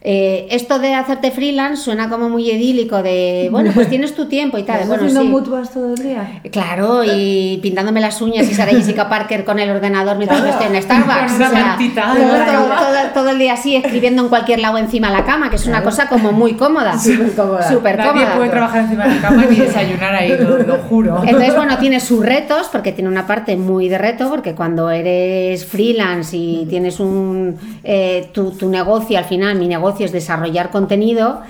[0.05, 4.57] Eh, esto de hacerte freelance suena como muy idílico, de bueno, pues tienes tu tiempo
[4.57, 4.81] y tal.
[4.81, 5.27] ¿Estás Bueno, haciendo sí.
[5.29, 6.41] mutuas todo el día?
[6.51, 10.75] Claro, y pintándome las uñas y Sara Jessica Parker con el ordenador mientras yo estoy
[10.75, 11.33] en Starbucks.
[11.35, 15.13] Una o sea, todo- todo- todo el día así, escribiendo en cualquier lado encima de
[15.17, 16.99] la cama, que es una cosa como muy cómoda.
[16.99, 17.69] Súper cómoda.
[17.69, 18.35] Súper Nadie cómoda.
[18.35, 21.21] puede trabajar encima de la cama ni desayunar ahí, lo, lo juro.
[21.25, 25.65] Entonces, bueno, tiene sus retos, porque tiene una parte muy de reto, porque cuando eres
[25.65, 31.41] freelance y tienes un eh, tu, tu negocio, al final mi negocio es desarrollar contenido,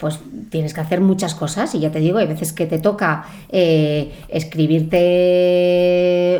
[0.00, 3.26] pues tienes que hacer muchas cosas y ya te digo, hay veces que te toca
[3.50, 5.00] eh, escribirte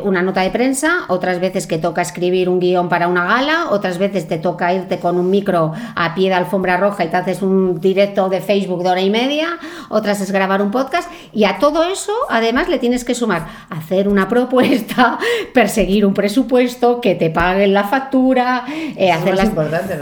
[0.02, 3.98] una nota de prensa, otras veces que toca escribir un guion para una gala, otras
[3.98, 7.42] veces te toca irte con un micro a pie de alfombra roja y te haces
[7.42, 9.58] un directo de Facebook de hora y media,
[9.90, 14.08] otras es grabar un podcast y a todo eso además le tienes que sumar hacer
[14.08, 15.18] una propuesta,
[15.54, 18.64] perseguir un presupuesto, que te paguen la factura,
[18.96, 19.50] eh, hacer las...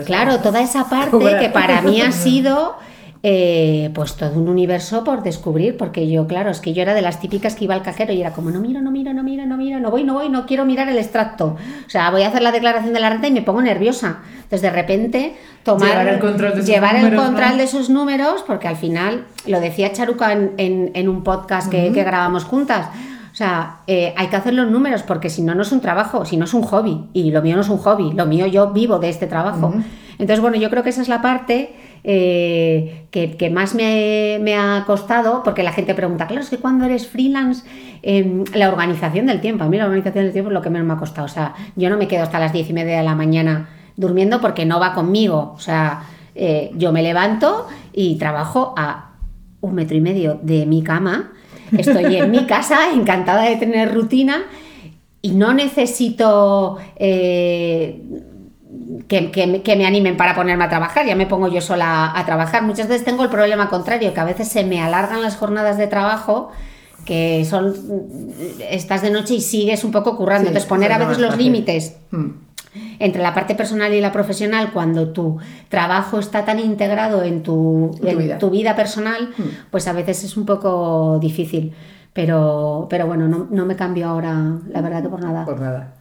[0.06, 2.76] Claro, toda esa parte que para mí ha sido
[3.22, 7.02] eh, pues todo un universo por descubrir, porque yo, claro, es que yo era de
[7.02, 9.44] las típicas que iba al cajero y era como, no miro, no miro, no miro,
[9.44, 11.57] no miro, no voy, no voy, no quiero mirar el extracto.
[11.87, 14.18] O sea, voy a hacer la declaración de la renta y me pongo nerviosa.
[14.37, 17.57] Entonces, de repente, tomar, Llevar el control de esos llevar el números, control ¿no?
[17.57, 21.92] de esos números, porque al final, lo decía Charuca en, en- en un podcast que,
[21.92, 22.87] que grabamos juntas,
[23.33, 26.24] o sea, eh, hay que hacer los números porque si no, no es un trabajo,
[26.24, 27.04] si no es un hobby.
[27.12, 29.74] Y lo mío no es un hobby, lo mío yo vivo de este trabajo.
[30.18, 31.72] Entonces, bueno, yo creo que esa es la parte
[32.04, 36.58] eh, que, que más me, me ha costado, porque la gente pregunta, claro, es que
[36.58, 37.64] cuando eres freelance,
[38.02, 40.87] eh, la organización del tiempo, a mí la organización del tiempo es lo que menos
[40.87, 41.24] me ha costado.
[41.24, 44.40] O sea, yo no me quedo hasta las diez y media de la mañana durmiendo
[44.40, 45.52] porque no va conmigo.
[45.56, 46.02] O sea,
[46.34, 49.11] eh, yo me levanto y trabajo a
[49.61, 51.32] un metro y medio de mi cama.
[51.76, 54.44] Estoy en mi casa, encantada de tener rutina
[55.20, 58.00] y no necesito eh,
[59.09, 62.12] que, que me- que me animen para ponerme a trabajar, ya me pongo yo sola
[62.14, 62.62] a trabajar.
[62.62, 65.87] Muchas veces tengo el problema contrario, que a veces se me alargan las jornadas de
[65.87, 66.50] trabajo
[67.04, 67.74] que son
[68.68, 70.42] estás de noche y sigues un poco currando.
[70.44, 72.26] Sí, Entonces poner a veces los límites Mm.
[72.98, 75.38] entre la parte personal y la profesional, cuando tu
[75.70, 78.38] trabajo está tan integrado en tu, En tu en vida.
[78.38, 79.42] tu vida personal, Mm.
[79.70, 81.72] pues a veces es un poco difícil.
[82.12, 84.35] Pero, pero bueno, no, no me cambio ahora,
[84.70, 85.44] la verdad que por nada.
[85.44, 85.94] Por nada.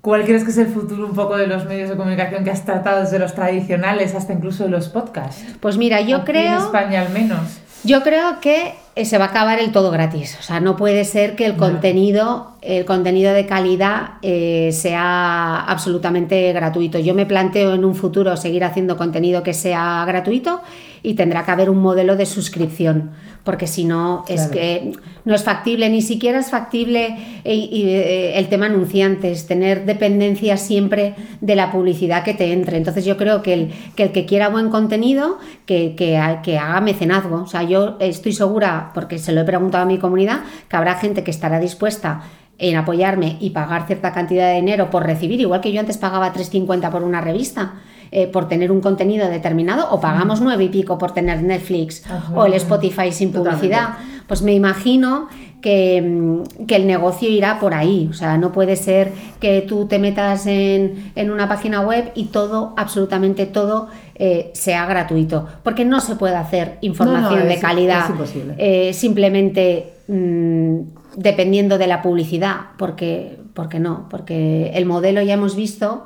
[0.00, 2.64] ¿Cuál crees que es el futuro un poco de los medios de comunicación que has
[2.64, 5.44] tratado desde los tradicionales hasta incluso de los podcasts?
[5.60, 7.40] Pues mira, yo Aquí En creo, España al menos.
[7.82, 10.36] yo creo que eh, se va a acabar el todo gratis.
[10.38, 16.52] O sea, no puede ser que el contenido, el contenido de calidad eh, sea absolutamente
[16.52, 16.98] gratuito.
[17.00, 20.60] Yo me planteo en un futuro seguir haciendo contenido que sea gratuito
[21.02, 23.10] y tendrá que haber un modelo de suscripción,
[23.44, 24.92] porque si no es que
[25.24, 30.56] no es factible, ni siquiera es factible eh, y, eh, el tema anunciantes, tener dependencia
[30.56, 32.76] siempre de la publicidad que te entre.
[32.76, 36.80] Entonces yo creo que el que, el que quiera buen contenido, que, que, que haga
[36.80, 37.42] mecenazgo.
[37.42, 40.96] O sea, yo estoy segura, porque se lo he preguntado a mi comunidad, que habrá
[40.96, 42.22] gente que estará dispuesta
[42.58, 46.32] en apoyarme y pagar cierta cantidad de dinero por recibir, igual que yo antes pagaba
[46.32, 47.74] 3,50 por una revista,
[48.10, 52.32] eh, por tener un contenido determinado, o pagamos nueve y pico por tener Netflix Ajá.
[52.34, 53.66] o el Spotify sin Totalmente.
[53.66, 53.94] publicidad.
[54.26, 55.28] Pues me imagino
[55.60, 58.08] que, mm, que el negocio irá por ahí.
[58.10, 62.26] O sea, no puede ser que tú te metas en, en una página web y
[62.26, 65.48] todo, absolutamente todo, eh, sea gratuito.
[65.62, 68.10] Porque no se puede hacer información No, no, de calidad
[68.58, 70.78] eh, simplemente mm,
[71.16, 72.56] dependiendo de la publicidad.
[72.76, 76.04] Porque, porque no, porque el modelo ya hemos visto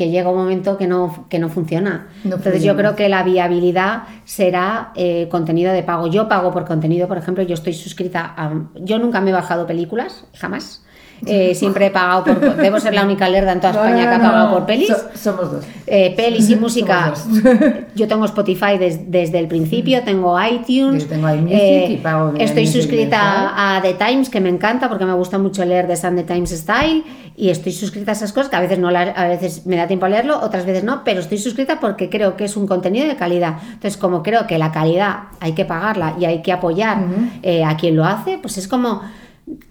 [0.00, 2.08] que llega un momento que no, que no funciona.
[2.24, 6.06] No Entonces yo creo que la viabilidad será eh, contenido de pago.
[6.06, 8.50] Yo pago por contenido, por ejemplo, yo estoy suscrita a...
[8.76, 10.82] Yo nunca me he bajado películas, jamás.
[11.26, 12.40] Eh, siempre he pagado por...
[12.56, 14.88] Debo ser la única lerda en toda No, España no, que ha pagado por pelis.
[14.88, 15.64] So- somos dos.
[15.86, 17.12] Eh, pelis y música.
[17.94, 21.02] Yo tengo Spotify des- desde el principio, tengo iTunes.
[21.04, 25.12] Yo tengo eh, y pago Estoy suscrita a The Times, que me encanta porque me
[25.14, 27.04] gusta mucho leer The Sunday Times Style.
[27.36, 29.86] Y estoy suscrita a esas cosas que a veces, no la- a veces me da
[29.86, 33.06] tiempo a leerlo, otras veces no, pero estoy suscrita porque creo que es un contenido
[33.08, 33.56] de calidad.
[33.64, 36.98] Entonces, como creo que la calidad hay que pagarla y hay que apoyar
[37.42, 39.02] eh, a quien lo hace, pues es como.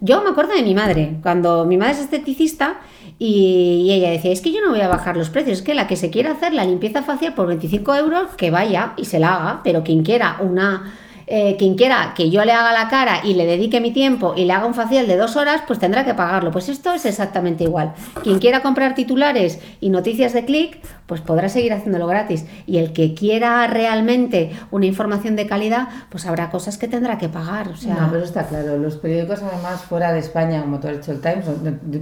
[0.00, 2.80] Yo me acuerdo de mi madre, cuando mi madre es esteticista
[3.18, 5.86] y, ella decía, es que yo no voy a bajar los precios, es que la
[5.86, 9.36] que se quiera hacer la limpieza facial por 25 euros, que vaya y se la
[9.36, 10.94] haga, pero quien quiera una
[11.32, 14.44] eh, quien quiera que yo le haga la cara y le dedique mi tiempo y
[14.44, 16.50] le haga un facial de dos horas, pues tendrá que pagarlo.
[16.50, 17.94] Pues esto es exactamente igual.
[18.22, 22.46] Quien quiera comprar titulares y noticias de clic, pues podrá seguir haciéndolo gratis.
[22.66, 27.28] Y el que quiera realmente una información de calidad, pues habrá cosas que tendrá que
[27.28, 27.68] pagar.
[27.68, 27.94] O sea...
[27.94, 28.76] No, pero está claro.
[28.76, 31.44] Los periódicos, además, fuera de España, como tú has dicho, el Times,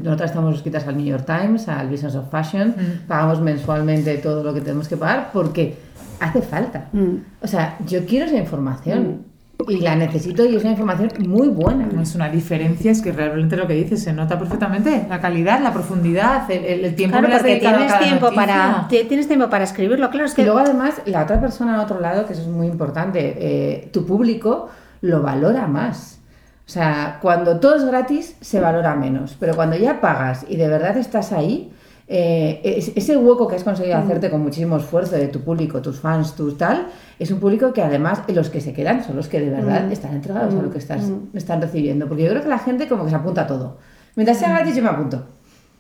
[0.03, 3.07] nosotras estamos suscritas al New York Times, al Business of Fashion, mm.
[3.07, 5.88] pagamos mensualmente todo lo que tenemos que pagar porque
[6.21, 6.89] hace falta.
[6.93, 7.17] Mm.
[7.43, 9.09] O sea, yo quiero esa información.
[9.09, 9.29] Mm.
[9.67, 11.89] Y la necesito y es una información muy buena.
[12.01, 15.05] Es una diferencia, es que realmente lo que dices se nota perfectamente.
[15.09, 20.11] La calidad, la profundidad, el, tiempo claro, que tienes tiempo para Tienes tiempo para escribirlo,
[20.11, 20.27] claro.
[20.27, 20.43] Es que...
[20.43, 23.91] Y luego además, la otra persona al otro lado, que eso es muy importante, eh,
[23.93, 26.21] tu público lo valora más.
[26.65, 29.37] O sea, cuando todo es gratis, se valora menos.
[29.41, 31.73] Pero cuando ya pagas y de verdad estás ahí,
[32.11, 32.61] eh,
[32.97, 34.01] ese hueco que has conseguido mm.
[34.01, 36.87] hacerte con muchísimo esfuerzo de tu público, tus fans, tus tal,
[37.19, 39.93] es un público que además los que se quedan son los que de verdad mm.
[39.93, 41.37] están entregados a lo que estás, mm.
[41.37, 42.09] están recibiendo.
[42.09, 43.77] Porque yo creo que la gente como que se apunta a todo.
[44.17, 45.27] Mientras sea gratis yo me apunto.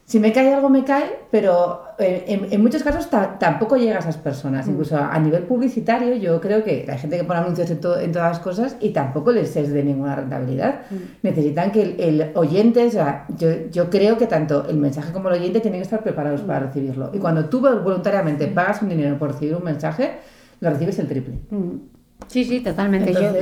[0.09, 4.16] Si me cae algo, me cae, pero eh, en, muchos casos tampoco llega a esas
[4.16, 4.66] personas.
[4.66, 4.71] Mm.
[4.71, 8.38] Incluso a, nivel publicitario, yo creo que hay gente que pone anuncios en, todas las
[8.38, 10.81] cosas y tampoco les es de ninguna rentabilidad.
[10.88, 10.97] Mm.
[11.23, 15.42] Necesitan que el, oyente, o sea, yo, yo, creo que tanto el mensaje como el
[15.42, 16.62] oyente tienen que estar preparados para mm.
[16.68, 17.11] recibirlo.
[17.12, 20.12] Y cuando tú voluntariamente pagas un dinero por recibir un mensaje,
[20.61, 21.35] lo recibes el triple.
[22.29, 23.12] Sí, sí, totalmente.
[23.12, 23.33] Yo,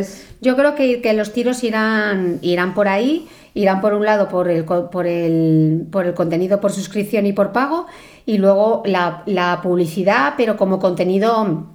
[0.41, 4.49] yo, creo que, que, los tiros irán, irán por ahí, irán por un lado por
[4.49, 7.87] el, por el, por el contenido por suscripción y por pago,
[8.27, 11.67] y luego la, publicidad, pero como contenido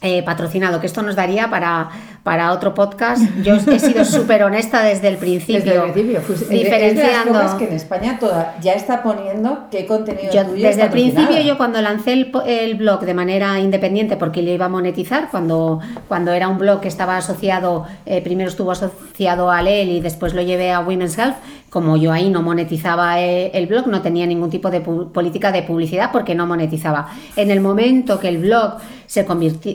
[0.00, 1.90] eh, patrocinado, que esto nos daría para,
[2.26, 3.22] para otro podcast.
[3.44, 5.62] Yo he sido súper honesta desde el principio.
[5.62, 7.40] Desde el principio, pues, diferenciando.
[7.40, 11.56] Es que en España toda, ya está poniendo qué contenido yo, Desde el principio, yo
[11.56, 16.32] cuando lancé el, el, blog de manera independiente, porque lo iba a monetizar, cuando, cuando
[16.32, 20.42] era un blog que estaba asociado, eh, primero estuvo asociado a LEL y después lo
[20.42, 21.36] llevé a Women's Health,
[21.70, 25.62] como yo ahí no monetizaba eh, el blog, no tenía ningún tipo de política de
[25.62, 27.08] publicidad porque no monetizaba.
[27.36, 29.24] En el momento que el blog se,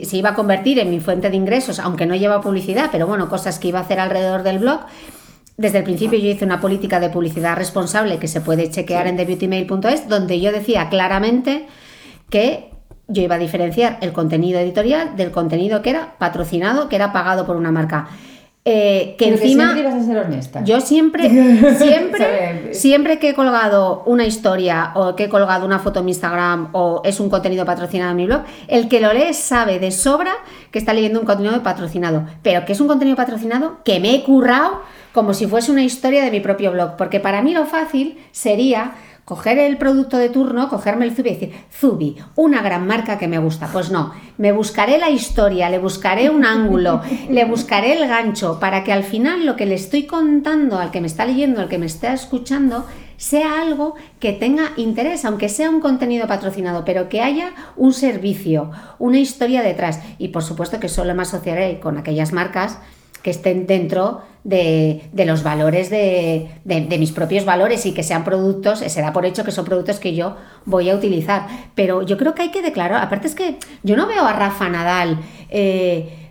[0.04, 3.28] se iba a convertir en mi fuente de ingresos, aunque no lleva publicidad, pero bueno,
[3.28, 4.80] cosas que iba a hacer alrededor del blog,
[5.56, 9.16] desde el principio yo hice una política de publicidad responsable que se puede chequear en
[9.16, 11.66] thebeautymail.es, donde yo decía claramente
[12.30, 12.70] que
[13.08, 17.46] yo iba a diferenciar el contenido editorial del contenido que era patrocinado, que era pagado
[17.46, 18.08] por una marca.
[18.64, 20.62] Eh, que encima siempre ibas a ser honesta.
[20.62, 21.28] Yo siempre,
[21.78, 26.12] siempre, siempre que he colgado una historia o que he colgado una foto en mi
[26.12, 29.90] Instagram o es un contenido patrocinado en mi blog, el que lo lee sabe de
[29.90, 30.32] sobra
[30.70, 34.22] que está leyendo un contenido patrocinado, pero que es un contenido patrocinado que me he
[34.22, 38.18] currado como si fuese una historia de mi propio blog, porque para mí lo fácil
[38.30, 38.92] sería
[39.24, 43.28] coger el producto de turno, cogerme el Zubi y decir, Zubi, una gran marca que
[43.28, 43.68] me gusta.
[43.72, 48.84] Pues no, me buscaré la historia, le buscaré un ángulo, le buscaré el gancho, para
[48.84, 51.78] que al final lo que le estoy contando al que me está leyendo, al que
[51.78, 57.20] me está escuchando, sea algo que tenga interés, aunque sea un contenido patrocinado, pero que
[57.20, 60.00] haya un servicio, una historia detrás.
[60.18, 62.80] Y por supuesto que solo me asociaré con aquellas marcas
[63.22, 66.48] que estén dentro de, los valores de,
[66.98, 70.14] mis propios valores y que sean productos, se da por hecho que son productos que
[70.14, 71.46] yo voy a utilizar.
[71.74, 74.68] Pero yo creo que hay que declarar, aparte es que yo no veo a Rafa
[74.68, 75.20] Nadal.
[75.48, 76.21] Eh,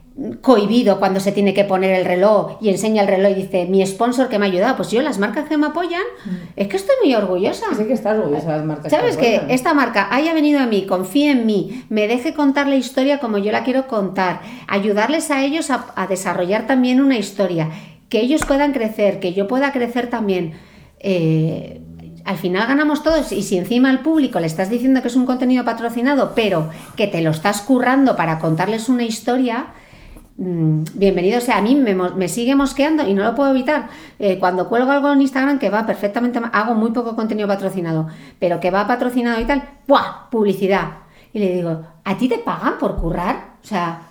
[0.42, 3.86] cohibido cuando se tiene que poner el reloj y enseña el reloj y dice mi
[3.86, 6.30] sponsor que me ha ayudado pues yo las marcas que me apoyan mm.
[6.56, 7.66] es que estoy muy orgullosa.
[7.76, 10.86] Sí que estás orgullosa de las marcas sabes que, esta marca haya venido a mí
[10.86, 15.44] confíe en mí me deje contar la historia como yo la quiero contar ayudarles a
[15.44, 17.70] ellos a, desarrollar también una historia
[18.10, 20.54] que ellos puedan crecer que yo pueda crecer también
[21.00, 21.82] eh,
[22.26, 23.32] al final ganamos todos.
[23.32, 27.08] Y si encima al público le estás diciendo que es un contenido patrocinado, pero que
[27.08, 29.68] te lo estás currando para contarles una historia,
[30.42, 33.90] Mm, bienvenido sea, a mí me, sigue mosqueando y no lo puedo evitar.
[34.18, 38.08] Eh, cuando cuelgo algo en Instagram que va perfectamente, hago muy poco contenido patrocinado,
[38.40, 40.32] pero que va patrocinado y tal, ¡buah!
[40.32, 40.94] Publicidad.
[41.32, 43.52] Y le digo, ¿a ti te pagan por currar?
[43.64, 44.02] O sea,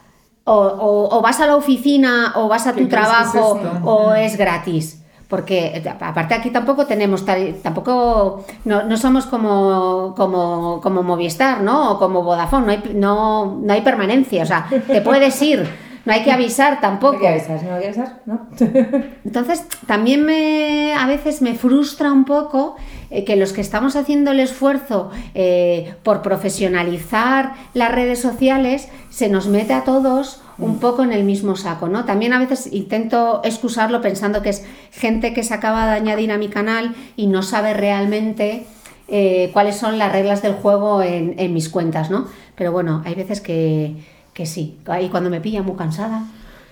[0.45, 5.03] o, vas a la oficina o vas a tu trabajo o es gratis.
[5.27, 7.25] Porque aparte aquí tampoco tenemos,
[7.61, 11.93] tampoco, no, somos como, como, como Movistar, ¿no?
[11.93, 15.69] O como Vodafone, no hay, no, no hay permanencia, o sea, te puedes ir
[16.05, 17.19] no hay que avisar tampoco.
[17.19, 18.47] No hay que avisar, no hay que avisar, ¿no?
[19.25, 22.77] Entonces, también me, a veces me frustra un poco
[23.11, 29.29] eh, que los que estamos haciendo el esfuerzo eh, por profesionalizar las redes sociales, se
[29.29, 30.79] nos mete a todos un mm.
[30.79, 32.05] poco en el mismo saco, ¿no?
[32.05, 36.39] También a veces intento excusarlo pensando que es gente que se acaba de añadir a
[36.39, 38.65] mi canal y no sabe realmente
[39.09, 42.27] eh, cuáles son las reglas del juego en, en mis cuentas, ¿no?
[42.55, 43.97] Pero bueno, hay veces que
[44.33, 44.79] que sí.
[45.03, 46.23] Y cuando me pilla muy cansada.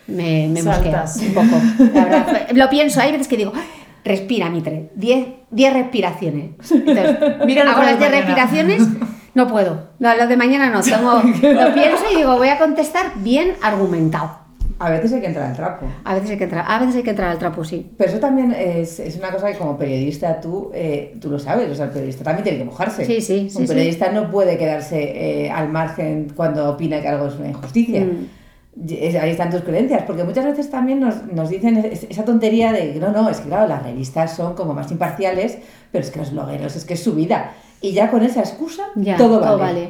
[0.07, 1.61] me, me mosquea un poco.
[1.95, 2.49] la verdad.
[2.55, 3.53] Lo pienso, hay veces que digo,
[4.05, 6.51] respira, Mitre, 10 10 respiraciones.
[6.71, 7.17] Entonces,
[7.47, 8.17] Mira hago las 10 mañana.
[8.17, 8.83] respiraciones,
[9.35, 9.89] no puedo.
[9.99, 14.48] No, lo de mañana no, lo pienso y digo, voy a contestar bien argumentado.
[14.81, 15.87] A veces hay que entrar al trapo.
[16.05, 17.91] A veces hay que entrar, a veces hay que entrar al trapo, sí.
[17.97, 21.69] Pero eso también es, es una cosa que como periodista tú, eh, tú lo sabes,
[21.71, 23.05] o sea, el periodista también tiene que mojarse.
[23.05, 23.73] Sí, sí, sí, Un sí.
[23.75, 25.01] periodista no puede quedarse
[25.47, 28.03] eh, al margen cuando opina que algo es una injusticia.
[28.05, 28.27] Mm.
[29.21, 32.93] Ahí están tus creencias, porque muchas veces también nos, nos dicen es- esa tontería de
[32.93, 35.59] que no, no, es que claro, las revistas son como más imparciales,
[35.91, 37.55] pero es que los blogueros es que es su vida.
[37.81, 39.89] Y ya con esa excusa Ya, todo, vale.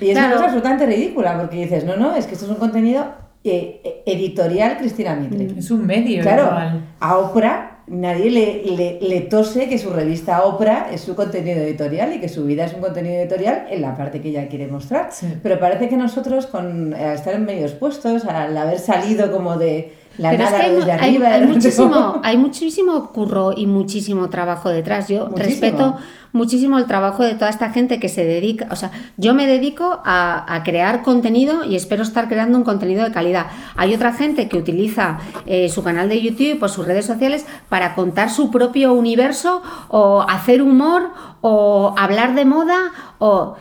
[0.00, 0.26] Y es Claro.
[0.28, 3.04] una cosa absolutamente ridícula, porque dices, no, no, es que esto es un contenido
[3.44, 5.58] eh, eh, editorial Cristina Mitre.
[5.58, 6.84] Es un medio Claro, igual.
[7.00, 12.14] a Oprah nadie le, le, le tose que su revista Oprah es su contenido editorial
[12.14, 15.08] y que su vida es un contenido editorial en la parte que ella quiere mostrar.
[15.12, 15.26] Sí.
[15.42, 19.92] Pero parece que nosotros, con, al estar en medios puestos, al haber salido como de
[20.18, 25.08] la Pero es que hay, muchísimo, hay muchísimo curro y muchísimo trabajo detrás.
[25.08, 25.44] Yo Muchísimo.
[25.44, 25.96] respeto
[26.34, 30.00] muchísimo el trabajo de toda esta gente que se dedica, o sea, yo me dedico
[30.04, 33.46] a, a crear contenido y espero estar creando un contenido de calidad.
[33.76, 37.94] Hay otra gente que utiliza eh, su canal de YouTube o sus redes sociales para
[37.94, 42.78] contar su propio universo o hacer humor o hablar de moda
[43.18, 43.54] o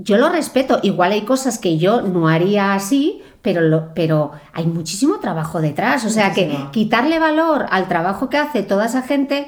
[0.00, 4.66] yo lo respeto, igual hay cosas que yo no haría así, pero, lo, pero hay
[4.66, 6.04] muchísimo trabajo detrás.
[6.04, 9.46] O sea que quitarle valor al trabajo que hace toda esa gente,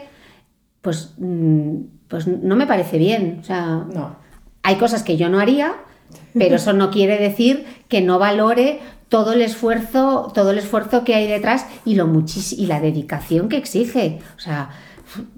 [0.81, 1.75] pues, mm,
[2.09, 3.41] pues no me parece bien.
[3.43, 4.17] O sea, No.
[4.63, 5.75] hay cosas que yo no haría,
[6.33, 11.15] pero eso no quiere decir que no valore todo el esfuerzo, todo el esfuerzo que
[11.15, 14.21] hay detrás y lo muchis y la dedicación que exige.
[14.39, 14.71] O sea,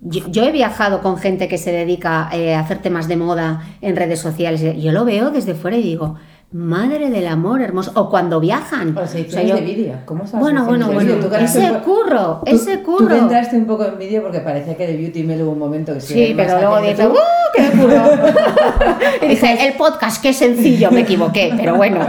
[0.02, 3.64] yo, yo he viajado con gente que se dedica eh, a hacer temas de moda
[3.80, 4.62] en redes sociales.
[4.80, 6.14] Yo lo veo desde fuera y digo,
[6.52, 7.92] madre del amor hermoso.
[7.94, 8.96] O cuando viajan.
[8.96, 9.94] O O sea, sea, yo- de vídeo.
[10.04, 11.14] ¿Cómo sabes bueno, bueno, bueno.
[11.14, 13.08] Tú Ese un curro, tú- ese Tú curro.
[13.08, 15.94] que entraste un poco en vídeo porque parecía que de Beauty Mail hubo un momento
[15.94, 16.14] que sí.
[16.14, 17.10] Sí, pero luego dije, tú.
[17.10, 17.16] ¡uh,
[17.54, 18.02] qué curro!
[19.22, 21.98] y dije, el podcast, qué sencillo, me equivoqué, pero bueno.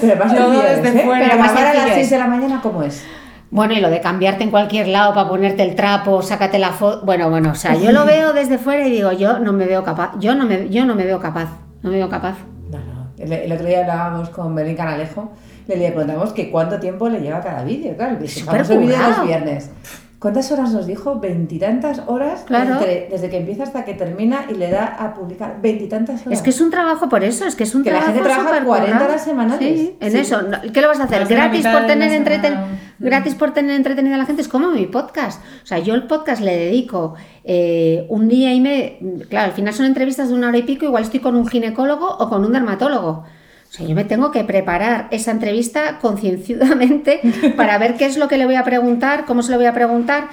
[0.00, 1.02] Pero más Todo desde es, ¿eh?
[1.04, 1.26] fuera.
[1.28, 2.10] Pero Más a las sencillo 6 es.
[2.10, 3.04] de la mañana, ¿cómo es?
[3.50, 7.04] Bueno, y lo de cambiarte en cualquier lado para ponerte el trapo, sácate la foto.
[7.04, 9.82] Bueno, bueno, o sea, yo lo veo desde fuera y digo, yo no me veo
[9.84, 11.48] capaz, yo no me, yo no me veo capaz,
[11.82, 12.36] no me veo capaz.
[13.20, 15.30] El, el otro día hablábamos con Belén Canalejo,
[15.68, 17.94] le, le preguntamos que cuánto tiempo le lleva cada vídeo.
[17.96, 19.70] Claro, el Súper famoso vídeo de los viernes.
[20.20, 21.18] ¿Cuántas horas nos dijo?
[21.18, 22.74] Veintitantas horas Claro.
[22.74, 26.38] entre- desde que empieza hasta que termina y le da a publicar veintitantas horas.
[26.38, 28.28] Es que es un trabajo por eso, es que es un Que la trabajo gente
[28.28, 29.10] trabaja súper 40 currado.
[29.12, 29.78] horas semanales.
[29.80, 30.18] Sí, en Sí.
[30.18, 30.40] eso.
[30.74, 31.22] ¿Qué lo vas a hacer?
[31.22, 32.78] La ¿Gratis por, tener la entreten semana.
[32.98, 34.42] ¿Gratis por tener entretenida a la gente?
[34.42, 35.42] Es como mi podcast.
[35.62, 38.98] O sea, yo el podcast le dedico eh, un día y me...
[39.30, 42.06] Claro, al final son entrevistas de una hora y pico, igual estoy con un ginecólogo
[42.06, 43.24] o con un dermatólogo.
[43.70, 47.20] O sea, yo me tengo que preparar esa entrevista concienzudamente
[47.56, 49.72] para ver qué es lo que le voy a preguntar, cómo se lo voy a
[49.72, 50.28] preguntar,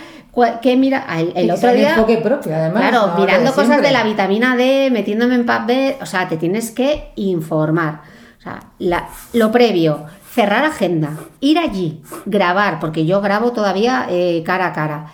[0.61, 1.05] qué mira...
[1.17, 1.91] El, el otro día...
[1.91, 2.81] enfoque propio, además.
[2.89, 3.87] Claro, no mirando de cosas siempre.
[3.87, 8.01] de la vitamina D, metiéndome en PubMed, o sea, te tienes que informar.
[8.39, 14.41] O sea, la- lo previo, cerrar agenda, ir allí, grabar, porque yo grabo todavía eh,
[14.45, 15.05] cara a cara.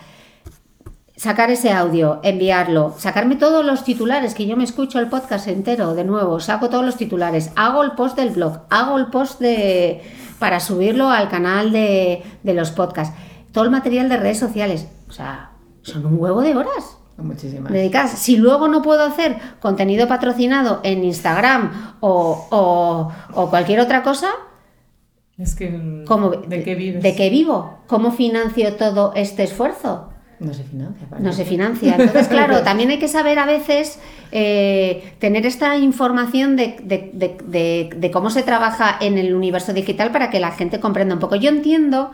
[1.16, 5.94] Sacar ese audio, enviarlo, sacarme todos los titulares, que yo me escucho el podcast entero
[5.94, 10.02] de nuevo, saco todos los titulares, hago el post del blog, hago el post de
[10.40, 13.16] para subirlo al canal de, de los podcasts,
[13.52, 14.88] todo el material de redes sociales.
[15.08, 17.72] O sea, son un huevo de horas Muchísimas.
[17.72, 18.10] dedicadas.
[18.18, 24.30] Si luego no puedo hacer contenido patrocinado en Instagram o, o- o cualquier otra cosa,
[25.38, 26.02] Es que.
[26.08, 27.02] ¿cómo, ¿De qué vives?
[27.04, 27.78] ¿De qué vivo?
[27.86, 30.08] ¿Cómo financio todo este esfuerzo?
[30.40, 31.06] No se financia.
[31.20, 31.96] No se financia.
[31.98, 33.98] Entonces, claro, también hay que saber a veces
[34.32, 39.72] eh, tener esta información de, de- de- de- de cómo se trabaja en el universo
[39.72, 41.36] digital para que la gente comprenda un poco.
[41.36, 42.10] Yo entiendo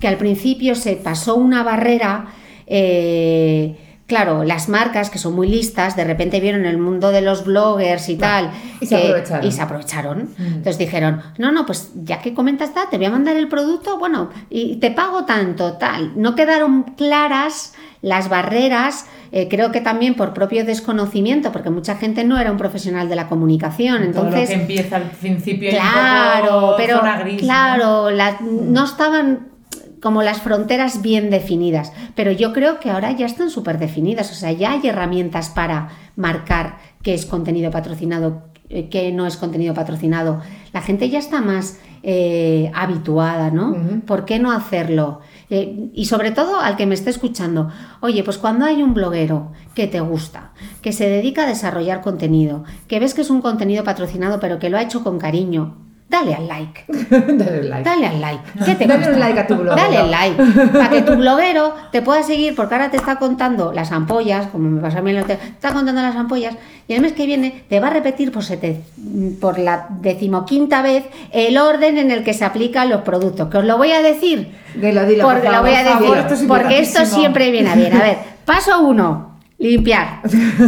[0.00, 2.26] que al principio se pasó una barrera.
[2.66, 7.44] eh, Claro, las marcas que son muy listas, de repente vieron el mundo de los
[7.44, 8.52] bloggers y tal.
[8.80, 9.46] y se aprovecharon.
[9.46, 10.28] Y se aprovecharon.
[10.38, 13.98] Entonces dijeron, no, no, pues ya que comentas tal, te voy a mandar el producto,
[13.98, 16.12] bueno, y te pago tanto, tal.
[16.14, 22.22] No quedaron claras las barreras, eh, creo que también por propio desconocimiento, porque mucha gente
[22.22, 24.12] no era un profesional de la comunicación.
[24.12, 25.70] Todo lo Entonces, que empieza al principio.
[25.70, 27.48] un Claro, poco pero zona gris, ¿no?
[27.48, 29.48] claro, las- no estaban
[30.00, 34.34] como las fronteras bien definidas, pero yo creo que ahora ya están súper definidas, o
[34.34, 39.74] sea, ya hay herramientas para marcar qué es contenido patrocinado, eh, qué no es contenido
[39.74, 40.40] patrocinado.
[40.72, 43.76] La gente ya está más eh, habituada, ¿no?
[44.06, 45.20] ¿Por qué no hacerlo?
[45.50, 49.52] Eh, y sobre todo al que me esté escuchando, oye, pues cuando hay un bloguero
[49.74, 53.84] que te gusta, que se dedica a desarrollar contenido, que ves que es un contenido
[53.84, 56.84] patrocinado pero que lo ha hecho con cariño, dale al like.
[57.10, 57.82] Dale un like.
[57.88, 58.42] Dale al like.
[58.64, 59.76] ¿Qué te Dale un like a tu bloguero.
[59.76, 60.42] Dale al like.
[60.72, 64.70] Para que tu bloguero te pueda seguir, porque ahora te está contando las ampollas, como
[64.70, 66.54] me pasa a mí en el hotel, te está contando las ampollas,
[66.88, 68.80] y el mes que viene te va a repetir por, sete-
[69.40, 73.48] por la decimoquinta vez el orden en el que se aplican los productos.
[73.48, 74.52] Que os lo voy a decir.
[74.74, 75.92] Dilo, dilo, por porque lo voy a decir.
[75.98, 77.94] favor, esto es porque esto siempre viene a bien.
[77.96, 80.20] A ver, paso uno, limpiar.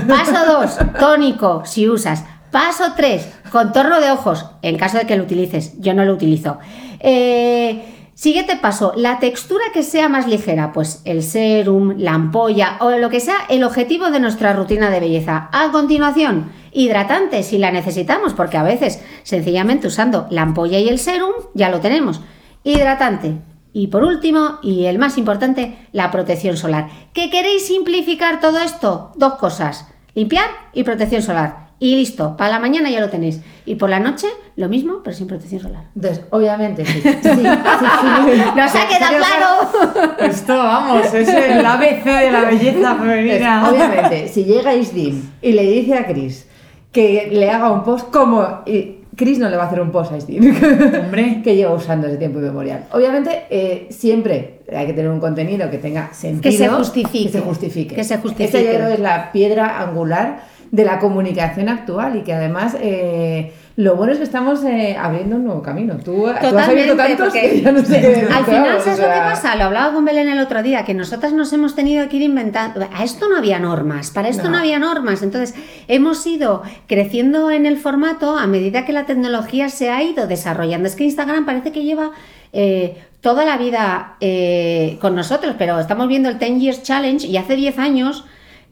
[0.09, 2.25] Paso dos, tónico, si usas.
[2.51, 5.79] Paso 3, contorno de ojos, en caso de que lo utilices.
[5.81, 6.59] Yo no lo utilizo.
[7.01, 12.91] Eh, siguiente paso, la textura que sea más ligera, pues el serum, la ampolla o
[12.91, 15.51] lo que sea, el objetivo de nuestra rutina de belleza.
[15.53, 20.99] A continuación, hidratante si la necesitamos, porque a veces sencillamente usando la ampolla y el
[20.99, 22.23] serum ya lo tenemos.
[22.65, 23.37] Hidratante.
[23.75, 26.89] Y por último, y el más importante, la protección solar.
[27.13, 29.13] ¿Que queréis simplificar todo esto?
[29.17, 31.68] Dos cosas, limpiar y protección solar.
[31.81, 33.41] Y listo, para la mañana ya lo tenéis.
[33.65, 34.27] Y por la noche,
[34.57, 35.85] lo mismo, pero sin protección solar.
[35.95, 37.01] Entonces, obviamente, sí.
[37.01, 38.43] sí, sí, sí, sí.
[38.57, 40.17] ¿Nos ha quedado claro?
[40.19, 43.71] Esto, vamos, es el ABC de la belleza femenina.
[43.71, 46.47] Obviamente, si llega Isdim y le dice a Chris
[46.91, 50.13] que le haga un post, como y Chris no le va a hacer un post
[50.13, 50.43] a Isdim,
[51.05, 51.43] Hombre.
[51.45, 52.87] que lleva usando desde tiempo inmemorial.
[52.93, 56.57] Obviamente, eh, siempre hay que tener un contenido que tenga sentido.
[56.57, 57.27] se justifique.
[57.27, 57.95] Que se justifique.
[57.95, 58.63] Que se justifique.
[58.63, 64.13] Que es la piedra angular de la comunicación actual y que además eh, lo bueno
[64.13, 65.97] es que estamos eh, abriendo un nuevo camino.
[65.97, 68.99] Tú, tú has abierto Totalmente, tantos que ya no sé qué decirte, Al final, ¿sabes
[68.99, 69.55] o lo que pasa?
[69.57, 72.87] Lo hablaba con Belén el otro día, que nosotras nos hemos tenido que ir inventando.
[72.93, 74.59] A esto no había normas, para esto no, No.
[74.59, 75.23] había normas.
[75.23, 75.55] Entonces,
[75.87, 80.89] hemos ido creciendo en el formato a medida que la tecnología se ha ido desarrollando.
[80.89, 82.11] Es que Instagram parece que lleva
[82.53, 87.37] eh, toda la vida eh, con nosotros, pero estamos viendo el 10 Years Challenge y
[87.37, 88.25] hace 10 años.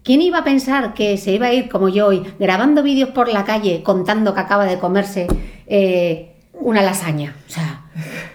[0.07, 3.27] ¿Quién iba a pensar que se iba a ir como yo hoy, grabando vídeos por
[3.27, 5.27] la calle contando que acaba de comerse
[5.67, 7.35] eh, una lasaña?
[7.49, 7.87] O sea,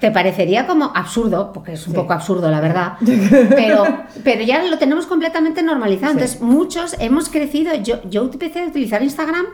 [0.02, 2.98] te parecería como absurdo, porque es un poco absurdo, la verdad,
[3.56, 3.86] pero,
[4.22, 6.12] pero ya lo tenemos completamente normalizado.
[6.12, 6.20] Sí.
[6.20, 7.74] Entonces, muchos hemos crecido.
[7.76, 9.46] Yo, yo empecé a utilizar Instagram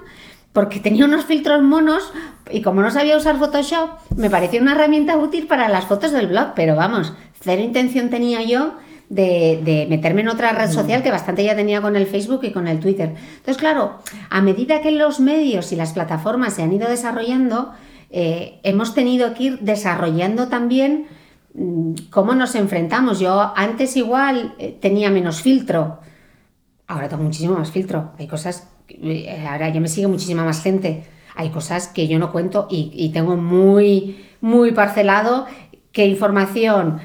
[0.53, 2.11] porque tenía unos filtros monos
[2.49, 6.26] y como no sabía usar Photoshop, me parecía una herramienta útil para las fotos del
[6.26, 8.74] blog, pero vamos, cero intención tenía yo
[9.10, 12.51] de, de meterme en otra red social que bastante ya tenía con el Facebook y
[12.51, 13.16] con el Twitter.
[13.38, 13.99] Entonces, claro,
[14.30, 17.72] a medida que los medios y las plataformas se han ido desarrollando,
[18.10, 21.08] eh, hemos tenido que ir desarrollando también
[21.53, 23.20] mm, cómo nos enfrentamos.
[23.20, 25.99] Yo antes igual eh, tenía menos filtro,
[26.88, 28.12] ahora tengo muchísimo más filtro.
[28.18, 31.05] Hay cosas, eh, ahora ya me sigue muchísima más gente.
[31.36, 35.45] Hay cosas que yo no cuento y, y tengo muy, muy parcelado
[35.91, 36.99] qué información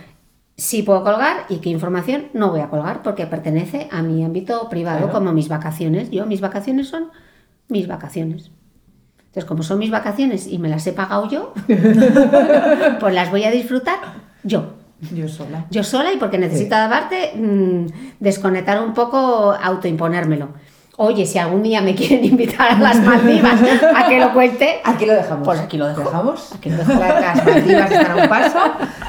[0.63, 4.69] sí puedo colgar y qué información no voy a colgar porque pertenece a mi ámbito
[4.69, 5.13] privado, Claro.
[5.13, 6.09] como mis vacaciones.
[6.13, 7.11] Yo, mis vacaciones son
[7.69, 8.53] mis vacaciones.
[9.19, 11.53] Entonces, como son mis vacaciones y me las he pagado yo,
[13.01, 13.99] pues las voy a disfrutar
[14.45, 14.75] yo.
[15.13, 15.67] Yo sola.
[15.71, 17.87] Yo sola y porque necesito aparte mm,
[18.21, 20.51] desconectar un poco, autoimponérmelo.
[20.99, 23.59] Oye, si algún día me quieren invitar a las Maldivas
[23.95, 25.45] a que lo cuente, Aquí lo dejamos.
[25.47, 26.01] Pues aquí lo dejo.
[26.03, 26.53] ¿Dejamos?
[26.55, 26.93] Aquí lo dejo.
[26.93, 28.59] Las Maldivas están a un paso.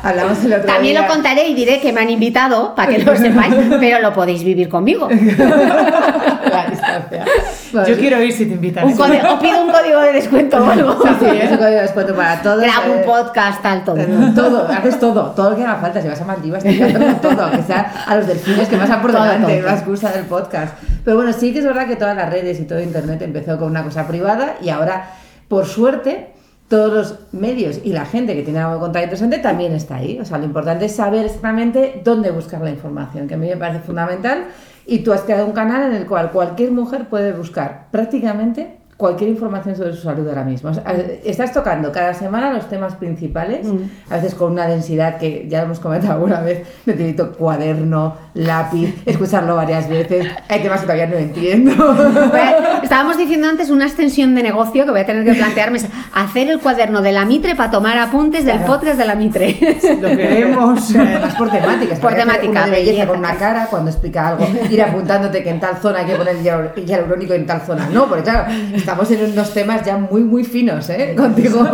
[0.01, 1.01] Hablamos el otro también día.
[1.01, 4.43] lo contaré y diré que me han invitado para que lo sepáis, pero lo podéis
[4.43, 5.09] vivir conmigo.
[6.53, 7.25] La distancia.
[7.73, 7.95] Yo sí.
[7.95, 8.85] quiero ir si te invitan.
[8.85, 10.97] Un código- o pido un código de descuento o algo.
[11.19, 12.61] Sí, es un código de descuento para todos.
[12.61, 13.97] Grabo un eh, podcast, tal, todo.
[14.35, 16.01] Todo, haces todo, todo lo que haga falta.
[16.01, 19.11] Si vas a Maldivas, que hacerlo todo, aunque sea a los delfines que pasan por
[19.11, 20.75] Todo, delante, la excusa del podcast.
[21.03, 23.69] Pero bueno, sí que es verdad que todas las redes y todo Internet empezó con
[23.69, 25.09] una cosa privada y ahora,
[25.47, 26.29] por suerte,
[26.69, 30.19] todos los medios y la gente que tiene algo que contar interesante también está ahí.
[30.19, 33.57] O sea, lo importante es saber exactamente dónde buscar la información, que a mí me
[33.57, 34.45] parece fundamental.
[34.85, 39.29] Y tú has creado un canal en el cual cualquier mujer puede buscar prácticamente cualquier
[39.31, 40.69] información sobre su salud ahora mismo.
[40.69, 40.83] O sea,
[41.23, 43.67] estás tocando cada semana los temas principales,
[44.09, 49.55] a veces con una densidad que ya hemos comentado alguna vez, necesito cuaderno, lápiz, escucharlo
[49.55, 50.27] varias veces.
[50.47, 51.73] Hay temas que todavía no entiendo.
[52.83, 56.49] Estábamos diciendo antes una extensión de negocio que voy a tener que plantearme es hacer
[56.49, 58.73] el cuaderno de la Mitre para tomar apuntes del Claro.
[58.73, 59.57] podcast de la Mitre.
[60.01, 60.95] Lo queremos.
[60.95, 61.99] Además por temáticas.
[61.99, 65.77] Por temática, Una belleza con una cara cuando explica algo, ir apuntándote que en tal
[65.77, 67.87] zona hay que poner hial- hialurónico y en tal zona.
[67.91, 68.51] No, porque claro,
[68.83, 71.15] estamos en unos temas ya muy, muy finos, ¿eh?
[71.17, 71.65] Contigo.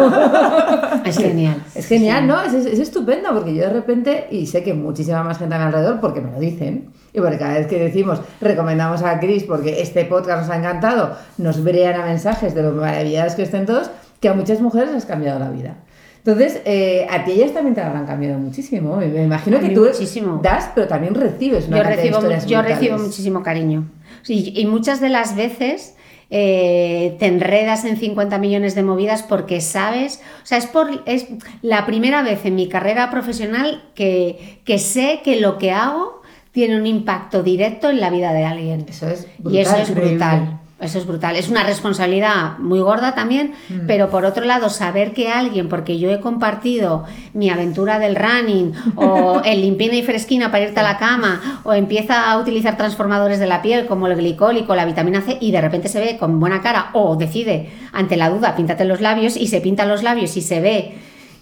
[1.05, 1.55] Es genial.
[1.76, 2.41] Es genial, ¿no?
[2.41, 5.57] Es, es- es estupendo porque yo de repente, y sé que muchísima más gente a
[5.57, 9.43] mi alrededor, porque me lo dicen, y porque cada vez que decimos, recomendamos a Chris
[9.43, 13.66] porque este podcast nos ha encantado, nos brean a mensajes de lo maravilladas que estén
[13.66, 13.89] todos,
[14.20, 15.78] que a muchas mujeres les ha cambiado la vida.
[16.24, 18.97] Entonces, eh, a ti ellas también te habrán cambiado muchísimo.
[18.97, 20.39] Me, imagino A que tú muchísimo.
[20.43, 22.78] das, pero también recibes una Yo de recibo, historias yo brutales.
[22.80, 23.89] recibo muchísimo cariño.
[24.22, 25.95] Sí, y muchas de las veces
[26.32, 31.27] eh, te enredas en 50 millones de movidas porque sabes, o sea, es, por, es
[31.61, 36.21] la primera vez en mi carrera profesional que, que sé que lo que hago
[36.51, 38.86] tiene un impacto directo en la vida de alguien.
[38.88, 40.17] Eso es y eso es increíble.
[40.17, 40.59] brutal.
[40.82, 41.36] Eso es brutal.
[41.36, 43.82] Es una responsabilidad muy gorda también, Mm.
[43.86, 47.03] pero por otro lado, saber que alguien, porque yo he compartido
[47.34, 51.73] mi aventura del running, o el limpina y fresquina para irte a la cama, o
[51.73, 55.59] empieza a utilizar transformadores de la piel como el glicólico, la vitamina C, y de
[55.59, 59.47] repente se ve con buena cara, o decide, ante la duda, píntate los labios, y
[59.47, 60.93] se pinta los labios y se ve,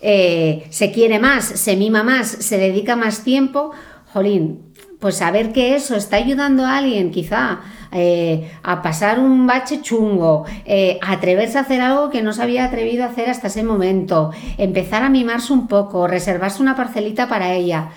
[0.01, 3.71] eh, se quiere más, se mima más, se dedica más tiempo,
[4.13, 4.61] jolín,
[5.00, 7.60] pues saber que eso está ayudando a alguien quizá
[7.91, 12.41] eh, a pasar un bache chungo, eh, a atreverse a hacer algo que no se
[12.41, 17.30] había atrevido a hacer hasta ese momento, empezar a mimarse un poco, reservarse una parcelita
[17.30, 17.89] para ella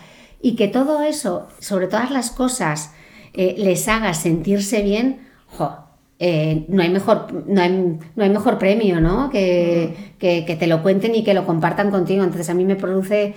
[0.43, 2.93] y que todo eso, sobre todas las cosas,
[3.33, 5.77] eh, les haga sentirse bien, jo,
[6.19, 9.31] eh, no, hay mejor, no, hay, no hay mejor premio, ¿no?
[9.31, 12.23] Que, que, que te lo cuenten y que lo compartan contigo.
[12.23, 13.35] Entonces a mí me produce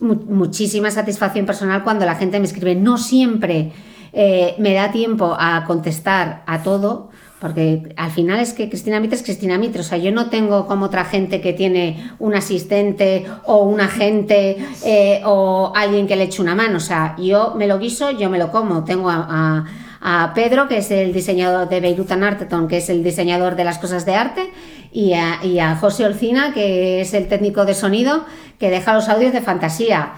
[0.00, 2.74] mu- muchísima satisfacción personal cuando la gente me escribe.
[2.74, 3.72] No siempre
[4.12, 7.10] eh, me da tiempo a contestar a todo,
[7.40, 9.80] porque al final es que Cristina Mitre es Cristina Mitre.
[9.82, 14.56] O sea, yo no tengo como otra gente que tiene un asistente o un agente
[14.84, 16.78] eh, o alguien que le eche una mano.
[16.78, 18.84] O sea, yo me lo guiso, yo me lo como.
[18.84, 19.66] Tengo a-
[20.08, 23.64] a Pedro, que es el diseñador de Beirut and Arteton, que es el diseñador de
[23.64, 24.50] las cosas de arte,
[24.92, 28.24] y a, y a José Olcina, que es el técnico de sonido,
[28.60, 30.12] que deja los audios de fantasía.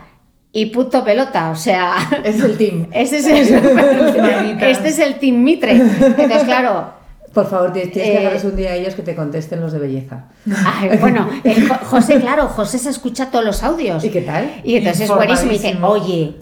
[0.52, 2.86] Y puto pelota, o sea, Es el team.
[2.92, 5.72] este es el, este es el Team Mitre.
[5.72, 6.92] Entonces, claro,
[7.32, 9.78] Por favor, tienes que Eh, dejarles un día a ellos que te contesten los de
[9.78, 10.24] belleza.
[10.66, 14.04] ay, bueno, Jo- José, claro, José se escucha todos los audios.
[14.04, 14.50] ¿Y qué tal?
[14.64, 15.50] Y entonces es buenísimo.
[15.50, 16.34] Y dice, oye,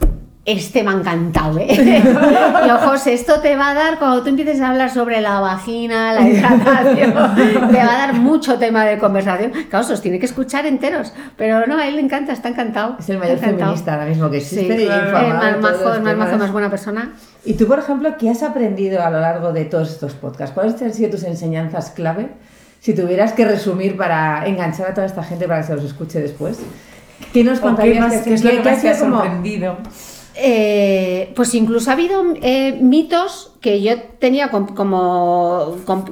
[0.46, 1.66] este me ha encantado, ¿eh?
[2.64, 5.40] Y yo, José, esto te va a dar, cuando tú empieces a hablar sobre la
[5.40, 7.12] vagina, la hidratación,
[7.72, 9.52] te va a dar mucho tema de conversación.
[9.68, 11.12] Claro, se los tiene que escuchar enteros.
[11.36, 12.96] Pero no, a él le encanta, está encantado.
[13.00, 16.70] Es el mayor feminista ahora mismo que existe Sí, y más majo, más más buena
[16.70, 17.12] persona.
[17.44, 20.54] Y tú, por ejemplo, ¿qué has aprendido a lo largo de todos estos podcasts?
[20.54, 22.28] ¿Cuáles han sido tus enseñanzas clave?
[22.80, 26.20] Si tuvieras que resumir para enganchar a toda esta gente para que se los escuche
[26.20, 26.58] después.
[27.32, 28.00] ¿Qué nos ¿O qué, contarías?
[28.00, 29.76] más, que- qué es lo que- más te ha sido como- sorprendido?
[30.38, 36.04] Eh, pues incluso ha habido eh, mitos que yo tenía com- como com-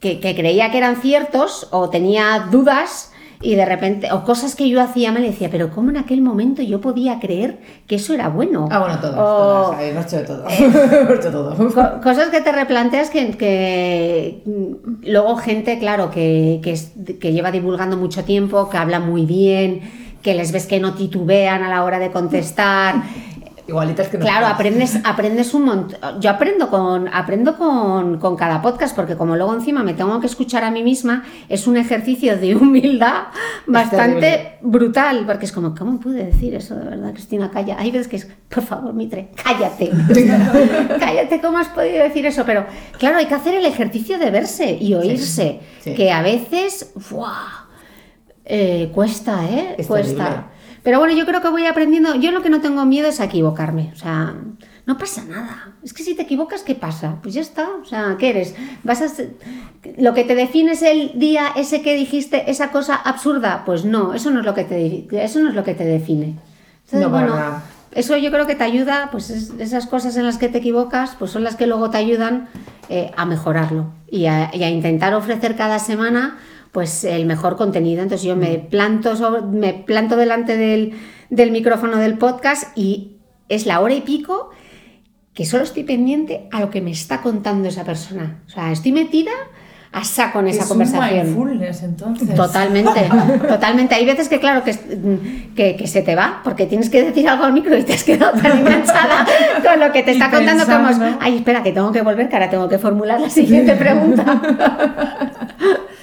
[0.00, 4.68] que, que creía que eran ciertos o tenía dudas y de repente o cosas que
[4.68, 8.12] yo hacía mal y decía pero cómo en aquel momento yo podía creer que eso
[8.14, 10.44] era bueno Ah, bueno, O- Hemos hecho de todo.
[10.48, 11.56] Hemos hecho todo.
[11.72, 17.32] Co- cosas que te replanteas que, que, mm, luego gente, claro, que, que, es- que
[17.32, 19.82] lleva divulgando mucho tiempo, que habla muy bien,
[20.20, 22.96] que les ves que no titubean a la hora de contestar.
[23.68, 24.54] Igualitas que Claro, nosotras.
[24.54, 26.20] aprendes, aprendes un montón.
[26.20, 30.26] Yo aprendo con, aprendo con, con cada podcast, porque como luego encima me tengo que
[30.26, 33.24] escuchar a mí misma, es un ejercicio de humildad
[33.66, 37.50] bastante brutal, porque es como, ¿cómo pude decir eso de verdad, Cristina?
[37.50, 37.76] Calla.
[37.78, 39.90] Hay veces que es, por favor, Mitre, cállate.
[40.98, 42.44] cállate, ¿cómo has podido decir eso?
[42.46, 42.64] Pero
[42.98, 45.94] claro, hay que hacer el ejercicio de verse y oírse, sí.
[45.94, 47.66] que a veces, ¡buah!
[48.50, 49.74] Eh, cuesta, ¿eh?
[49.76, 50.24] Es cuesta.
[50.24, 50.44] terrible.
[50.82, 52.14] Pero bueno, yo creo que voy aprendiendo.
[52.14, 53.90] Yo lo que no tengo miedo es a equivocarme.
[53.92, 54.34] O sea,
[54.86, 55.72] no pasa nada.
[55.82, 57.16] Es que si te equivocas, ¿qué pasa?
[57.22, 57.68] Pues ya está.
[57.82, 58.54] O sea, ¿qué eres?
[58.84, 59.34] Vas a ser-
[59.98, 63.64] lo que te define es el día ese que dijiste esa cosa absurda.
[63.66, 66.36] Pues no, eso no es lo que te eso no es lo que te define.
[66.84, 67.62] Entonces, No, para bueno, nada.
[67.92, 71.16] eso yo creo que te ayuda, pues es- esas cosas en las que te equivocas,
[71.18, 72.48] pues son las que luego te ayudan
[72.88, 76.38] eh, a mejorarlo y a, y a intentar ofrecer cada semana
[76.72, 78.02] pues el mejor contenido.
[78.02, 80.92] Entonces yo me planto, sobre- me planto delante del,
[81.30, 83.16] del micrófono del podcast y
[83.48, 84.50] es la hora y pico
[85.34, 88.42] que solo estoy pendiente a lo que me está contando esa persona.
[88.46, 89.30] O sea, estoy metida
[89.90, 91.34] a saco en esa es conversación.
[91.38, 92.34] un entonces.
[92.34, 93.08] Totalmente,
[93.48, 93.94] totalmente.
[93.94, 94.76] Hay veces que, claro, que,
[95.56, 98.04] que, que se te va porque tienes que decir algo al micro y te has
[98.04, 99.24] quedado tan enganchada
[99.64, 101.18] con lo que te Y está contando como, es, pensando.
[101.22, 104.42] ay, espera, que tengo que volver, que ahora tengo que formular la siguiente pregunta.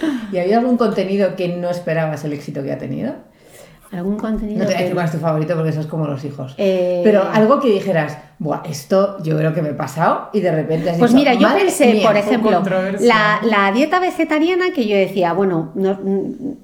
[0.31, 3.13] ¿Y había algún contenido que no esperabas el éxito que ha tenido?
[3.91, 4.59] ¿Algún contenido?
[4.59, 6.25] No te voy a que- decir cuál es tu favorito porque eso es como los
[6.25, 6.53] hijos.
[6.57, 10.51] Eh, Pero algo que dijeras, Buah, esto yo creo que me he pasado y de
[10.51, 12.05] repente has Pues dicho, mira, yo "Madre pensé, mía".
[12.07, 12.61] por ejemplo,
[12.99, 15.97] la, la dieta vegetariana que yo decía, bueno, no,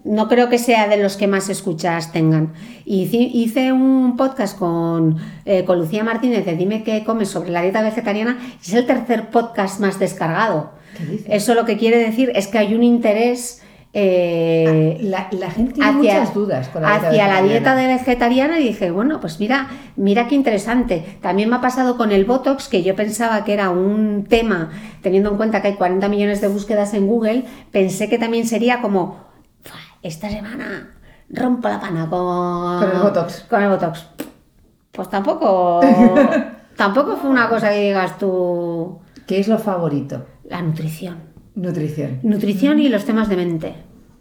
[0.04, 2.52] no creo que sea de los que más escuchas tengan.
[2.84, 5.16] Y hice, hice un podcast con,
[5.46, 8.86] eh, con Lucía Martínez de Dime qué comes sobre la dieta vegetariana y es el
[8.86, 10.72] tercer podcast más descargado.
[11.28, 13.62] Eso lo que quiere decir es que hay un interés
[13.94, 18.68] eh, la, la gente tiene muchas dudas con la hacia la dieta de vegetariana y
[18.70, 19.68] dije, bueno, pues mira,
[19.98, 21.18] mira qué interesante.
[21.22, 24.72] También me ha pasado con el Botox, que yo pensaba que era un tema,
[25.02, 28.82] teniendo en cuenta que hay 40 millones de búsquedas en Google, pensé que también sería
[28.82, 29.26] como,
[29.62, 30.96] "Fua, esta semana
[31.30, 33.46] rompo la pana con, Con el Botox.
[33.50, 34.06] Con el Botox.
[34.94, 35.82] Pues tampoco,
[36.78, 40.26] tampoco fue una cosa que digas tú, ¿Qué es lo favorito?
[40.52, 41.16] La nutrición.
[41.56, 42.20] Nutrición.
[42.24, 43.74] Nutrición y los temas de mente.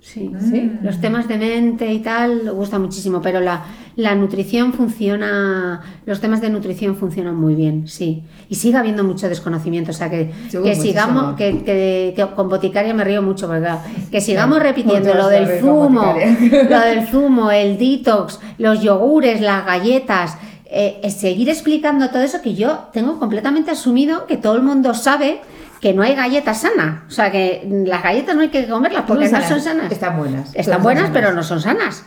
[0.03, 0.33] Sí.
[0.41, 0.73] ¿Sí?
[0.83, 3.65] Los temas de mente y tal me gusta muchísimo, pero la,
[3.97, 8.23] la nutrición funciona, los temas de nutrición funcionan muy bien, sí.
[8.49, 12.95] Y sigue habiendo mucho desconocimiento, o sea que, que sigamos, que, que- que con boticaria
[12.95, 13.81] me río mucho, ¿verdad?
[14.11, 16.15] Que sigamos repitiendo lo del zumo,
[16.71, 22.41] lo del zumo, el detox, los yogures, las galletas, eh, eh, seguir explicando todo eso
[22.41, 25.41] que yo tengo completamente asumido que todo el mundo sabe
[25.81, 27.03] que no hay galletas sanas.
[27.09, 29.91] O sea, que las galletas no hay que comerlas porque no, son sanas.
[29.91, 30.55] Están buenas.
[30.55, 32.05] Están buenas, pero no son sanas.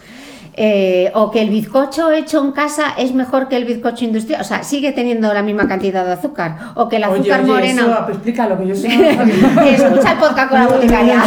[0.55, 4.41] Eh, o que el bizcocho hecho en casa es mejor que el bizcocho industrial.
[4.41, 6.55] O sea, sigue teniendo la misma cantidad de azúcar.
[6.75, 7.81] O que el azúcar oye, morena.
[7.81, 9.11] eso, explica lo que yo sabía.
[9.13, 11.23] Escucha el podcast con la boticaria.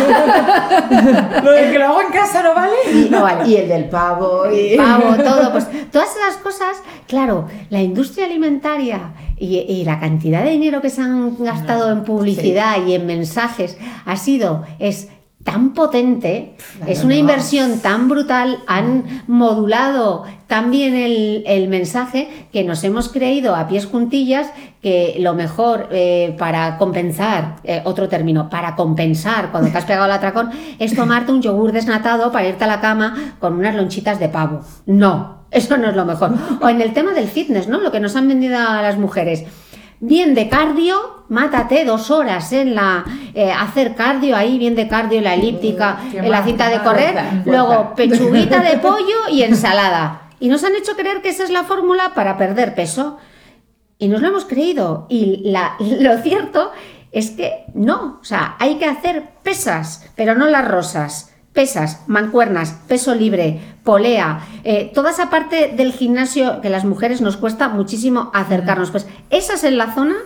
[1.43, 2.77] lo de que lo hago en casa no vale.
[2.93, 3.49] Y no vale.
[3.49, 4.45] Y el del pavo.
[4.53, 4.77] Y...
[4.77, 6.77] pavo, todo, pues todas esas cosas,
[7.09, 9.01] claro, la industria alimentaria
[9.39, 13.77] y, y la cantidad de dinero que se han gastado en publicidad y en mensajes
[14.05, 15.09] ha sido, es
[15.45, 17.21] tan potente, Claro, es una no.
[17.21, 23.69] inversión tan brutal, han modulado tan bien el, el mensaje que nos hemos creído a
[23.69, 24.49] pies juntillas
[24.83, 30.07] que lo mejor eh, para compensar, eh, otro término, para compensar cuando te has pegado
[30.07, 34.19] el atracón, es tomarte un yogur desnatado para irte a la cama con unas lonchitas
[34.19, 34.63] de pavo.
[34.87, 36.33] No, eso no es lo mejor.
[36.61, 37.81] O en el tema del fitness, ¿no?
[37.81, 39.45] Lo que nos han vendido a las mujeres.
[39.99, 43.05] Bien de cardio, mátate dos horas en la
[43.35, 47.17] eh, hacer cardio ahí, bien de cardio, la elíptica, Qué en la cinta de correr,
[47.47, 50.23] luego pechuguita de pollo y ensalada.
[50.39, 53.17] Y nos han hecho creer que esa es la fórmula para perder peso.
[53.99, 55.07] Y nos lo hemos creído.
[55.09, 56.73] Y la- lo cierto
[57.11, 58.19] es que no.
[58.21, 61.33] O sea, hay que hacer pesas, pero no las rosas.
[61.57, 67.39] Pesas, mancuernas, peso libre, polea, eh, toda esa parte del gimnasio que las mujeres nos
[67.39, 68.91] cuesta muchísimo acercarnos.
[68.91, 70.17] Pues esas en la zona,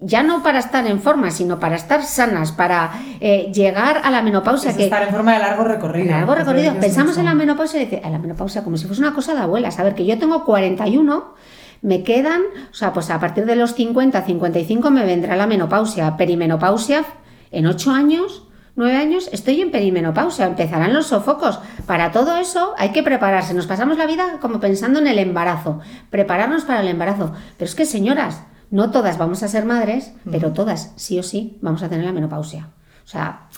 [0.00, 4.20] ya no para estar en forma, sino para estar sanas, para eh, llegar a la
[4.20, 4.72] menopausia.
[4.72, 6.10] Es que, estar en forma de largo recorrido.
[6.10, 6.74] largo recorrido.
[6.74, 9.40] Pensamos en la menopausia y dice, en la menopausia como si fuese una cosa de
[9.40, 9.78] abuelas.
[9.78, 11.34] A ver, que yo tengo 41,
[11.80, 16.18] me quedan, o sea, pues a partir de los 50, 55 me vendrá la menopausia,
[16.18, 17.02] perimenopausia
[17.50, 18.46] en 8 años.
[18.80, 21.60] 9 años estoy en perimenopausia, empezarán los sofocos.
[21.86, 23.52] Para todo eso hay que prepararse.
[23.52, 27.34] Nos pasamos la vida como pensando en el embarazo, prepararnos para el embarazo.
[27.58, 31.58] Pero es que, señoras, no todas vamos a ser madres, pero todas, sí o sí,
[31.60, 32.70] vamos a tener la menopausia.
[33.04, 33.48] O sea,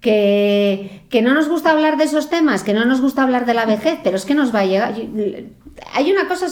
[0.00, 3.52] que, que no nos gusta hablar de esos temas, que no nos gusta hablar de
[3.52, 4.94] la vejez, pero es que nos va a llegar.
[5.94, 6.46] Hay una cosa,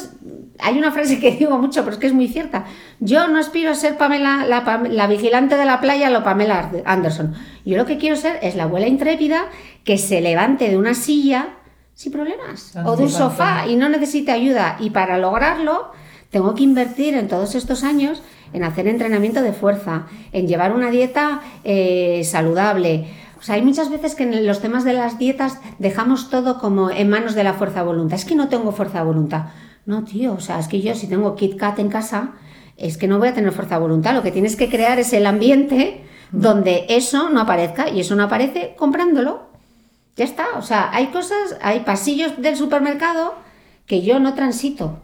[0.59, 2.65] hay una frase que digo mucho, pero es que es muy cierta.
[3.01, 7.35] Yo no aspiro a ser Pamela, la, vigilante de la playa, lo Pamela Anderson.
[7.65, 9.45] Yo lo que quiero ser es la abuela intrépida
[9.85, 11.57] que se levante de una silla
[11.95, 14.77] sin problemas o de un sofá y no necesite ayuda.
[14.81, 15.93] Y para lograrlo,
[16.31, 20.91] tengo que invertir en todos estos años en hacer entrenamiento de fuerza, en llevar una
[20.91, 23.07] dieta eh, saludable.
[23.41, 26.91] O sea, hay muchas veces que en los temas de las dietas dejamos todo como
[26.91, 28.19] en manos de la fuerza de voluntad.
[28.19, 29.47] Es que no tengo fuerza de voluntad.
[29.87, 32.33] No, tío, o sea, es que yo si tengo Kit Kat en casa,
[32.77, 34.15] es que no voy a tener fuerza de voluntad.
[34.15, 38.25] Lo que tienes que crear es el ambiente donde eso no aparezca y eso no
[38.25, 39.49] aparece comprándolo.
[40.17, 43.35] Ya está, o sea, hay cosas, hay pasillos del supermercado
[43.87, 44.99] que yo no transito.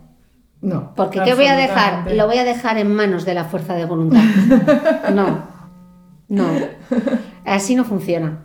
[0.60, 0.94] No.
[0.94, 2.12] Porque ¿qué voy a dejar?
[2.12, 4.22] Lo voy a dejar en manos de la fuerza de voluntad.
[5.14, 5.42] No,
[6.28, 6.44] no.
[7.46, 8.40] Así no funciona.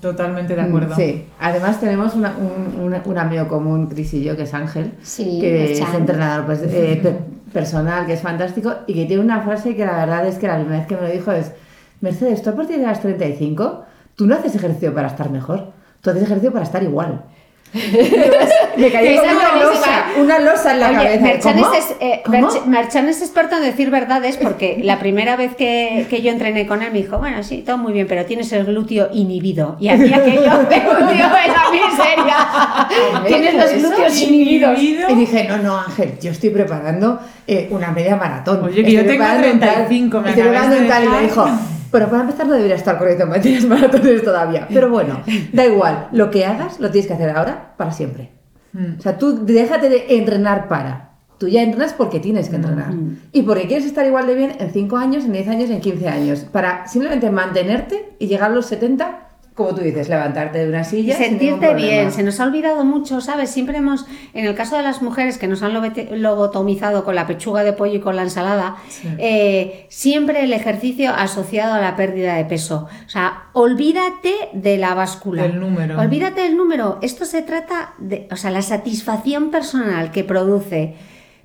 [0.00, 0.96] Totalmente de acuerdo.
[0.96, 4.94] Sí, además tenemos una- un, un- un amigo común, Cris y yo, que es Ángel,
[5.02, 7.18] Sí, que es entrenador pues, eh, pe-
[7.52, 10.54] personal, que es fantástico, y que tiene una frase que la verdad es que la
[10.56, 11.52] primera vez que me lo dijo es,
[12.00, 13.84] Mercedes, tú a partir de las 35,
[14.16, 17.24] tú no haces ejercicio para estar mejor, tú haces ejercicio para estar igual.
[17.72, 21.20] Me cayó como es una losa, una losa en la Oye, cabeza.
[21.22, 22.22] Merchan es, eh,
[23.10, 26.90] es experto en decir verdades porque la primera vez que, que yo entrené con él
[26.92, 29.76] me dijo, bueno, sí, todo muy bien, pero tienes el glúteo inhibido.
[29.78, 30.50] Y aquí aquello me
[31.00, 33.26] hundió en la miseria.
[33.26, 34.78] tienes los glúteos inhibidos.
[34.78, 35.10] Inhibido.
[35.10, 38.64] Y dije, no, no, Ángel, yo estoy preparando eh, una media maratón.
[38.64, 41.46] Oye, que yo Estoy tengo un tal- 35, me Estoy preparando tal", y me dijo,
[41.90, 43.26] bueno, para empezar no debería estar corriendo
[43.68, 44.68] maratones todavía.
[44.72, 45.22] Pero bueno,
[45.52, 48.30] da igual, lo que hagas lo tienes que hacer ahora para siempre.
[48.72, 48.98] Mm.
[48.98, 51.10] O sea, tú déjate de entrenar para.
[51.38, 52.92] Tú ya entrenas porque tienes que entrenar.
[53.32, 56.08] Y porque quieres estar igual de bien en 5 años, en 10 años, en 15
[56.08, 56.40] años.
[56.40, 60.84] Para simplemente mantenerte y llegar a los 70 como tú dices, levantarte de una Y
[60.84, 61.18] silla.
[61.18, 63.50] ningún sentirte bien, se nos ha olvidado mucho, ¿sabes?
[63.50, 65.74] Siempre hemos, en el caso de las mujeres que nos han
[66.22, 68.76] lobotomizado con la pechuga de pollo y con la ensalada,
[69.18, 72.88] eh, siempre el ejercicio asociado a la pérdida de peso.
[73.06, 75.42] O sea, olvídate de la báscula.
[75.42, 76.00] Del número.
[76.00, 76.98] Olvídate del número.
[77.02, 80.94] Esto se trata de, o sea, la satisfacción personal que produce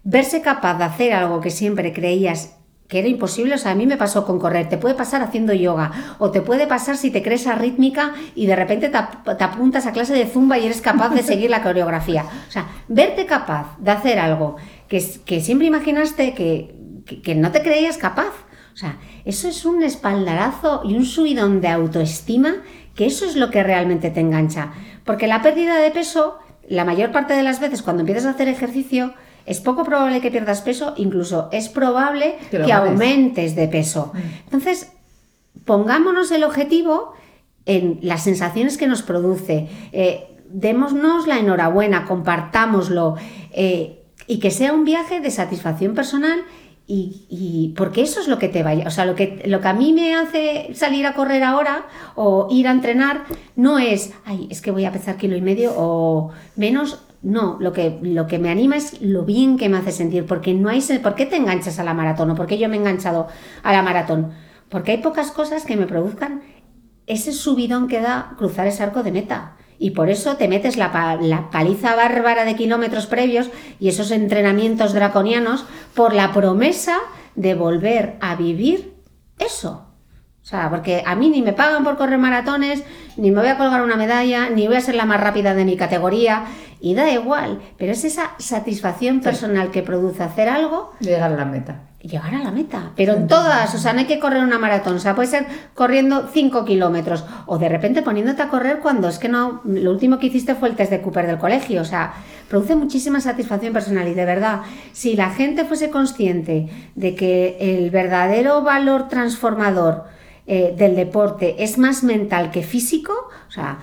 [0.03, 2.54] verse capaz de hacer algo que siempre creías
[2.87, 5.53] que era imposible, o sea, a mí me pasó con correr, te puede pasar haciendo
[5.53, 9.43] yoga, o te puede pasar si te crees arrítmica y de repente te, ap- te
[9.43, 12.25] apuntas a clase de zumba y eres capaz de seguir la coreografía.
[12.47, 14.57] O sea, verte capaz de hacer algo
[14.87, 16.75] que, que siempre imaginaste que,
[17.07, 18.33] que- que no te creías capaz.
[18.73, 22.55] O sea, eso es un espaldarazo y un subidón de autoestima,
[22.93, 24.73] que eso es lo que realmente te engancha.
[25.05, 28.47] Porque la pérdida de peso, la mayor parte de las veces cuando empiezas a hacer
[28.47, 29.13] ejercicio,
[29.45, 32.35] es poco probable que pierdas peso, incluso es probable
[32.65, 34.11] Que aumentes de peso.
[34.45, 34.91] Entonces,
[35.65, 37.13] pongámonos el objetivo
[37.65, 43.15] en las sensaciones que nos produce, eh, démonos la enhorabuena, compartámoslo
[43.51, 46.39] eh, y que sea un viaje de satisfacción personal
[46.87, 49.67] y, y- porque eso es lo que te vaya, o sea, lo que, lo que
[49.67, 53.23] a mí me hace salir a correr ahora o ir a entrenar
[53.55, 57.73] no es, ay, es que voy a pesar kilo y medio o menos, no, lo
[57.73, 60.79] que, lo que me anima es lo bien que me hace sentir, porque no hay,
[61.01, 63.27] ¿por qué te enganchas a la maratón o por qué yo me he enganchado
[63.63, 64.31] a la maratón?
[64.69, 66.43] Porque hay pocas cosas que me produzcan
[67.07, 69.57] ese subidón que da cruzar ese arco de meta.
[69.79, 73.49] Y por eso te metes la paliza bárbara de kilómetros previos
[73.79, 75.65] y esos entrenamientos draconianos
[75.95, 76.99] por la promesa
[77.33, 78.93] de volver a vivir
[79.39, 79.84] eso.
[80.45, 82.83] O sea, porque a mí ni me pagan por correr maratones,
[83.17, 85.65] ni me voy a colgar una medalla, ni voy a ser la más rápida de
[85.65, 86.43] mi categoría,
[86.79, 91.45] y da igual, pero es esa satisfacción personal que produce hacer algo Llegar a la
[91.45, 91.79] meta.
[91.99, 92.91] llegar a la meta.
[92.95, 95.47] Pero en todas, o sea, no hay que correr una maratón, o sea, puede ser
[95.73, 100.19] corriendo 5 kilómetros o de repente poniéndote a correr cuando es que no, lo último
[100.19, 102.13] que hiciste fue el test de Cooper del colegio, o sea,
[102.47, 104.61] produce muchísima satisfacción personal y de verdad,
[104.93, 110.13] si la gente fuese consciente de que el verdadero valor transformador
[110.47, 113.13] eh, del deporte es más mental que físico,
[113.47, 113.79] o sea,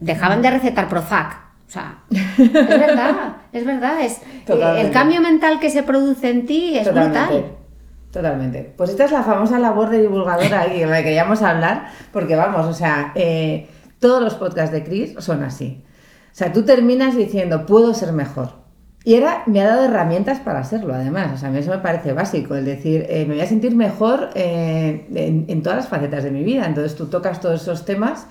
[0.00, 1.46] dejaban de recetar Prozac.
[1.66, 4.86] O sea, es verdad, es verdad, es eh, Totalmente.
[4.86, 7.18] el cambio mental que se produce en ti es Totalmente.
[7.18, 7.56] brutal.
[8.12, 8.74] Totalmente.
[8.76, 12.36] Pues esta es la famosa labor de divulgadora y de la que queríamos hablar, porque
[12.36, 13.68] vamos, o sea, eh,
[13.98, 15.82] todos los podcasts de Chris son así.
[16.32, 18.65] O sea, tú terminas diciendo, puedo ser mejor.
[19.06, 21.30] Y era, me ha dado herramientas para serlo, además.
[21.32, 23.76] O sea, a mí eso me parece básico, el decir, eh, me voy a sentir
[23.76, 26.66] mejor eh, en, en todas las facetas de mi vida.
[26.66, 28.26] Entonces tú tocas todos esos temas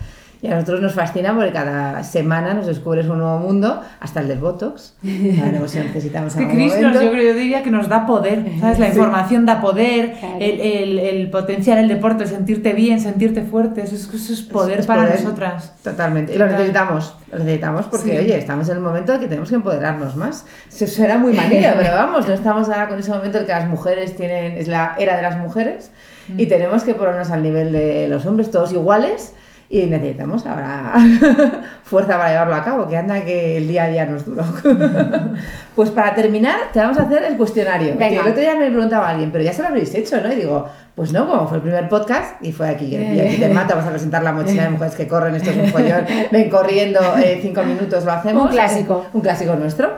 [0.46, 4.28] y a nosotros nos fascina porque cada semana nos descubres un nuevo mundo, hasta el
[4.28, 4.94] del Botox.
[5.04, 5.06] A
[5.52, 8.80] ver si necesitamos Es que Chris nos, yo, yo diría que nos da poder, ¿sabes?
[8.80, 8.92] La Sí.
[8.94, 10.36] información da poder, Claro.
[10.40, 14.42] el, el, el potenciar el deporte, el sentirte bien, sentirte fuerte, eso es, eso es
[14.44, 15.22] poder Es para poder.
[15.24, 15.74] nosotras.
[15.84, 16.34] Totalmente.
[16.34, 17.16] Y lo necesitamos.
[17.32, 18.18] Lo necesitamos porque, Sí.
[18.18, 20.46] oye, estamos en el momento en que tenemos que empoderarnos más.
[20.70, 23.68] Se suena muy manera, pero vamos, no estamos ahora con ese momento en que las
[23.68, 25.92] mujeres tienen, es la era de las mujeres
[26.28, 26.40] Mm.
[26.40, 29.34] y tenemos que ponernos al nivel de los hombres, todos iguales.
[29.68, 30.94] Y necesitamos ahora
[31.84, 34.44] fuerza para llevarlo a cabo, que anda que el día a día nos duro.
[35.76, 37.96] pues para terminar, te vamos a hacer el cuestionario.
[37.98, 38.10] Venga.
[38.10, 40.32] Que el otro día me preguntaba alguien, pero ya se lo habréis hecho, ¿no?
[40.32, 43.50] Y digo, pues no, como fue el primer podcast y fue aquí, y aquí te
[43.50, 46.50] mata, vas a presentar la mochila de mujeres que corren, esto es un follón, ven
[46.50, 48.44] corriendo eh, cinco minutos, lo hacemos.
[48.44, 49.04] Un clásico.
[49.06, 49.96] Eh, un clásico nuestro.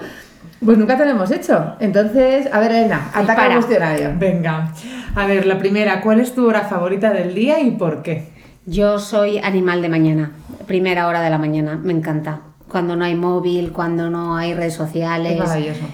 [0.64, 1.76] Pues nunca te lo hemos hecho.
[1.80, 4.14] Entonces, a ver, Elena, ataca el cuestionario.
[4.18, 4.72] Venga,
[5.14, 8.37] a ver, la primera, ¿cuál es tu hora favorita del día y por qué?
[8.70, 10.32] Yo soy animal de mañana,
[10.68, 12.42] primera hora de la mañana, me encanta.
[12.70, 15.40] Cuando no hay móvil, cuando no hay redes sociales,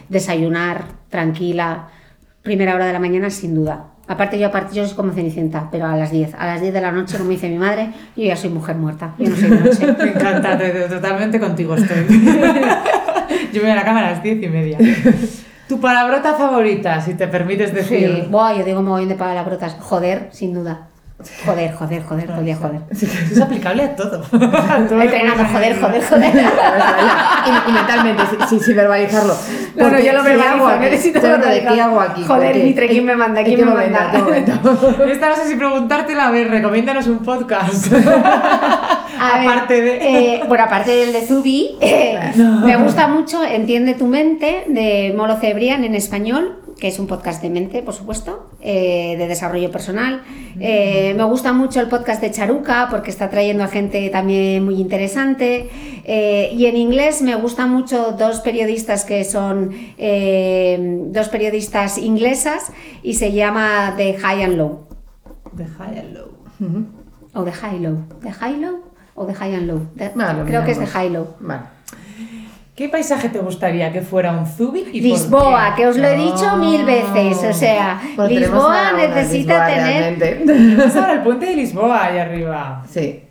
[0.09, 1.89] desayunar, tranquila,
[2.41, 3.89] primera hora de la mañana sin duda.
[4.07, 6.33] Aparte yo, aparte yo soy como Cenicienta, pero a las 10.
[6.33, 9.13] A las 10 de la noche, como dice mi madre, yo ya soy mujer muerta.
[9.19, 9.95] Yo no soy de noche.
[10.03, 12.05] Me encanta, te- te- totalmente contigo estoy.
[13.53, 14.77] Yo me voy a la cama a las diez y media.
[15.69, 17.75] ¿Tu palabrota favorita, si te permites Sí.
[17.75, 18.27] decir?
[18.29, 19.75] Buah, yo digo mogollón de palabrotas.
[19.79, 20.87] Joder, sin duda.
[21.45, 22.81] Joder, joder, joder, día joder.
[22.91, 24.23] Es aplicable a todo.
[24.33, 26.33] Entrenando, joder, joder, joder.
[27.45, 29.35] Y, mentalmente, sin, verbalizarlo.
[29.77, 31.65] Porque, yo lo ¿qué verbalizo, necesito de.
[31.67, 32.23] ¿Qué hago aquí?
[32.25, 32.55] Joder.
[32.55, 33.41] Mitre, ¿quién me manda?
[33.41, 34.11] ¿En ¿Quién me manda?
[35.07, 37.91] Esta no sé si preguntártela, a ver, recomiéndanos un podcast.
[39.19, 39.95] Aparte de...
[40.35, 42.19] eh, bueno, aparte del de Zubi, eh,
[42.63, 47.41] me gusta mucho Entiende tu mente de Molo Cebrián en español, que es un podcast
[47.41, 50.23] de mente, por supuesto, eh, de desarrollo personal.
[50.59, 54.75] Eh, me gusta mucho el podcast de Charuca porque está trayendo a gente también muy
[54.81, 55.69] interesante.
[56.05, 59.71] Eh, y en inglés me gustan mucho dos periodistas que son
[61.13, 62.71] dos periodistas inglesas
[63.01, 64.87] y se llama The High and Low.
[65.53, 66.29] De High and Low.
[67.33, 67.97] O The High Low.
[68.21, 68.93] The High Low.
[69.15, 69.87] o de High and Low.
[70.45, 70.93] Creo que es miramos.
[70.93, 71.27] High Low.
[71.39, 71.72] Vale.
[72.75, 75.83] ¿Qué paisaje te gustaría que fuera un Zubi y por Lisboa, qué?
[75.83, 76.57] que os lo he dicho No.
[76.57, 77.37] mil veces.
[77.43, 80.43] O sea, tenemos Lisboa necesita Lisboa, tener.
[80.45, 82.83] Tenemos ahora el puente de Lisboa ahí arriba.
[82.89, 83.23] Sí.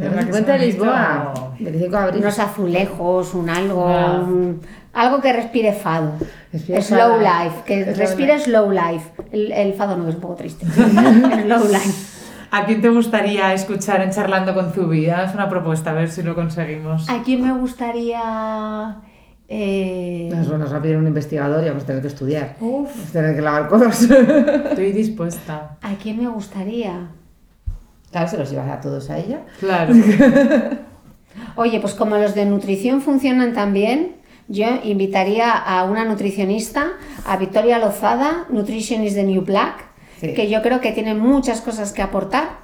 [0.00, 0.66] Que cuenta de.
[0.66, 1.52] Lisboa.
[1.60, 2.20] 25 de abril.
[2.20, 4.20] unos azulejos, un algo, Ah.
[4.24, 4.60] un-
[4.92, 6.12] algo que respire fado.
[6.52, 7.20] Respire slow fado.
[7.20, 8.44] life, que Slow respire life.
[8.44, 9.10] slow life.
[9.30, 10.66] El, el fado no es un poco triste.
[10.74, 12.19] slow life.
[12.52, 15.08] ¿A quién te gustaría escuchar en Charlando con Zubi?
[15.08, 17.08] Haz una propuesta, a ver si lo conseguimos.
[17.08, 18.96] ¿A quién me gustaría?
[19.48, 22.56] eh, Nos, nos va a pedir un investigador y vamos a tener que estudiar.
[22.60, 24.02] Uf, Vamos a tener que lavar codos.
[24.02, 25.76] estoy dispuesta.
[25.82, 27.08] ¿A quién me gustaría?
[28.10, 29.42] Claro, se los ibas a todos a ella.
[29.60, 29.94] Claro.
[31.56, 34.16] Oye, pues como los de nutrición funcionan tan bien,
[34.48, 36.88] yo invitaría a una nutricionista,
[37.24, 39.84] a Victoria Lozada, Nutritionist de New Black,
[40.20, 40.34] Sí.
[40.34, 42.58] que yo creo que tiene muchas cosas que aportar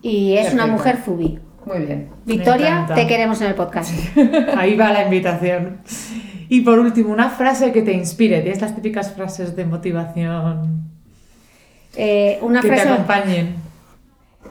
[0.00, 1.38] y es una mujer zubi.
[1.66, 2.10] Muy bien.
[2.24, 3.92] Victoria, te queremos en el podcast.
[4.56, 5.80] Ahí va la invitación.
[6.48, 8.40] Y por último, una frase que te inspire.
[8.42, 10.90] Tienes las típicas frases de motivación
[11.96, 13.54] Eh, una que te acompañen.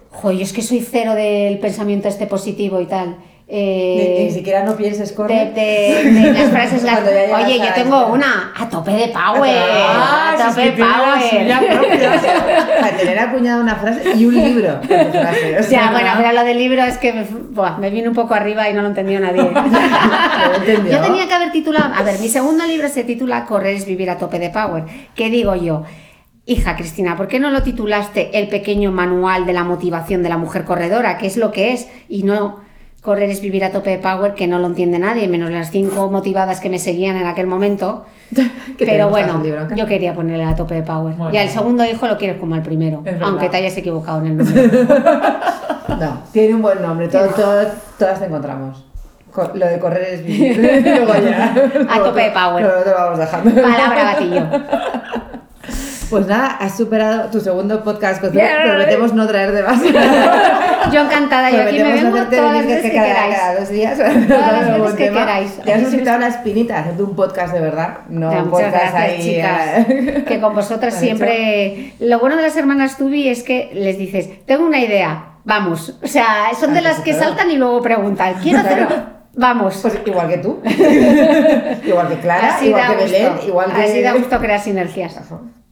[0.10, 3.18] Joder, es que soy cero del pensamiento este positivo y tal.
[3.54, 7.72] Ni, Eh, ni siquiera no pienses de, de- de las frases las- llegas Oye, yo
[7.76, 9.56] tengo una a tope de power.
[9.56, 11.62] Ah, a tope suya power.
[12.82, 14.80] Para tener acuñada una frase y un libro.
[14.80, 15.52] con frase.
[15.54, 18.16] O Ya, sea, bueno, pero lo del libro es que me, buah, me vino un
[18.16, 19.42] poco arriba y no lo entendió nadie.
[20.92, 24.10] Yo tenía que haber titulado, a ver, mi segundo libro se titula Correr es vivir
[24.10, 24.86] a tope de power.
[25.16, 25.84] ¿Qué digo yo?
[26.46, 30.38] Hija Cristina, ¿por qué no lo titulaste El pequeño manual de la motivación de la
[30.38, 32.60] mujer corredora, que es lo que es, y no
[33.04, 36.10] Correr es vivir a tope de power, que no lo entiende nadie, menos las cinco
[36.10, 38.06] motivadas que me seguían en aquel momento?
[38.80, 39.44] Pero bueno,
[39.76, 41.14] yo quería ponerle a tope de power.
[41.16, 41.34] Bueno.
[41.34, 44.38] Y al segundo hijo lo quieres como al primero, aunque te hayas equivocado en el
[44.38, 44.70] nombre.
[46.00, 47.10] No, tiene un buen nombre.
[47.10, 48.86] Todas te encontramos.
[49.34, 50.66] Co- Lo de correr es vivir.
[51.90, 52.64] A tope de power.
[52.64, 53.62] No te lo vamos dejando.
[53.62, 54.48] Palabra gatillo.
[56.14, 58.48] Pues nada, has superado tu segundo podcast con Bien.
[58.64, 59.82] Prometemos no traer de más.
[60.92, 63.36] Yo encantada, yo aquí me vengo todas las veces que cada, queráis.
[63.36, 63.98] cada dos días.
[63.98, 65.60] las Con veces que queráis.
[65.66, 67.98] Ya has quitado la espinita hacerte un podcast de verdad.
[68.10, 69.22] No Ya, un podcast gracias, ahí.
[69.24, 69.90] chicas.
[69.90, 70.24] eh.
[70.28, 71.94] Que con vosotras siempre.
[72.00, 75.98] Lo bueno de las hermanas Tubi es que les dices, tengo una idea, vamos.
[76.04, 78.86] O sea, son de las que saltan y luego preguntan, quiero hacer.
[78.86, 79.04] Claro.
[79.36, 79.80] Vamos.
[79.82, 80.62] Pues igual que tú.
[80.64, 83.04] igual que Clara, Así igual que.
[83.06, 83.82] Belén, igual que.
[83.82, 85.18] Así da gusto crear sinergias.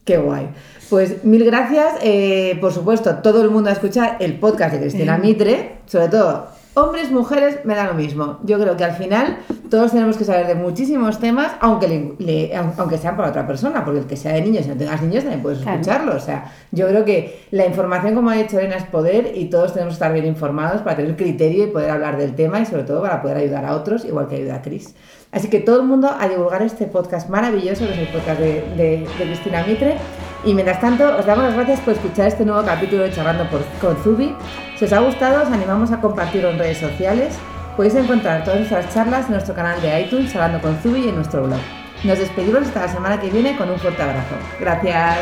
[0.03, 0.49] Qué guay.
[0.89, 1.95] Pues mil gracias.
[2.01, 6.47] Eh, por supuesto, todo el mundo a escuchar el podcast de Cristina Mitre, sobre todo
[6.73, 8.39] hombres, mujeres, me da lo mismo.
[8.43, 9.37] Yo creo que al final
[9.69, 13.83] todos tenemos que saber de muchísimos temas, aunque, le- le- aunque sean para otra persona,
[13.83, 15.79] porque el que sea de niños y no tengas niños también puedes Claro.
[15.79, 16.15] escucharlo.
[16.15, 19.73] O sea, yo creo que la información, como ha dicho Elena, es poder y todos
[19.73, 22.83] tenemos que estar bien informados para tener criterio y poder hablar del tema y sobre
[22.83, 24.95] todo para poder ayudar a otros, igual que ayuda a Cris.
[25.33, 28.53] Así que todo el mundo a divulgar este podcast maravilloso, que es el podcast de,
[28.75, 29.95] de- de Cristina Mitre.
[30.43, 33.63] Y mientras tanto, os damos las gracias por escuchar este nuevo capítulo de Charlando por,
[33.79, 34.35] con Zubi.
[34.77, 37.37] Si os ha gustado, os animamos a compartirlo en redes sociales.
[37.77, 41.15] Podéis encontrar todas nuestras charlas en nuestro canal de iTunes, Charlando con Zubi y en
[41.15, 41.59] nuestro blog.
[42.03, 44.35] Nos despedimos hasta la semana que viene con un fuerte abrazo.
[44.59, 45.19] Gracias.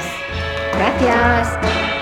[0.78, 1.99] Gracias.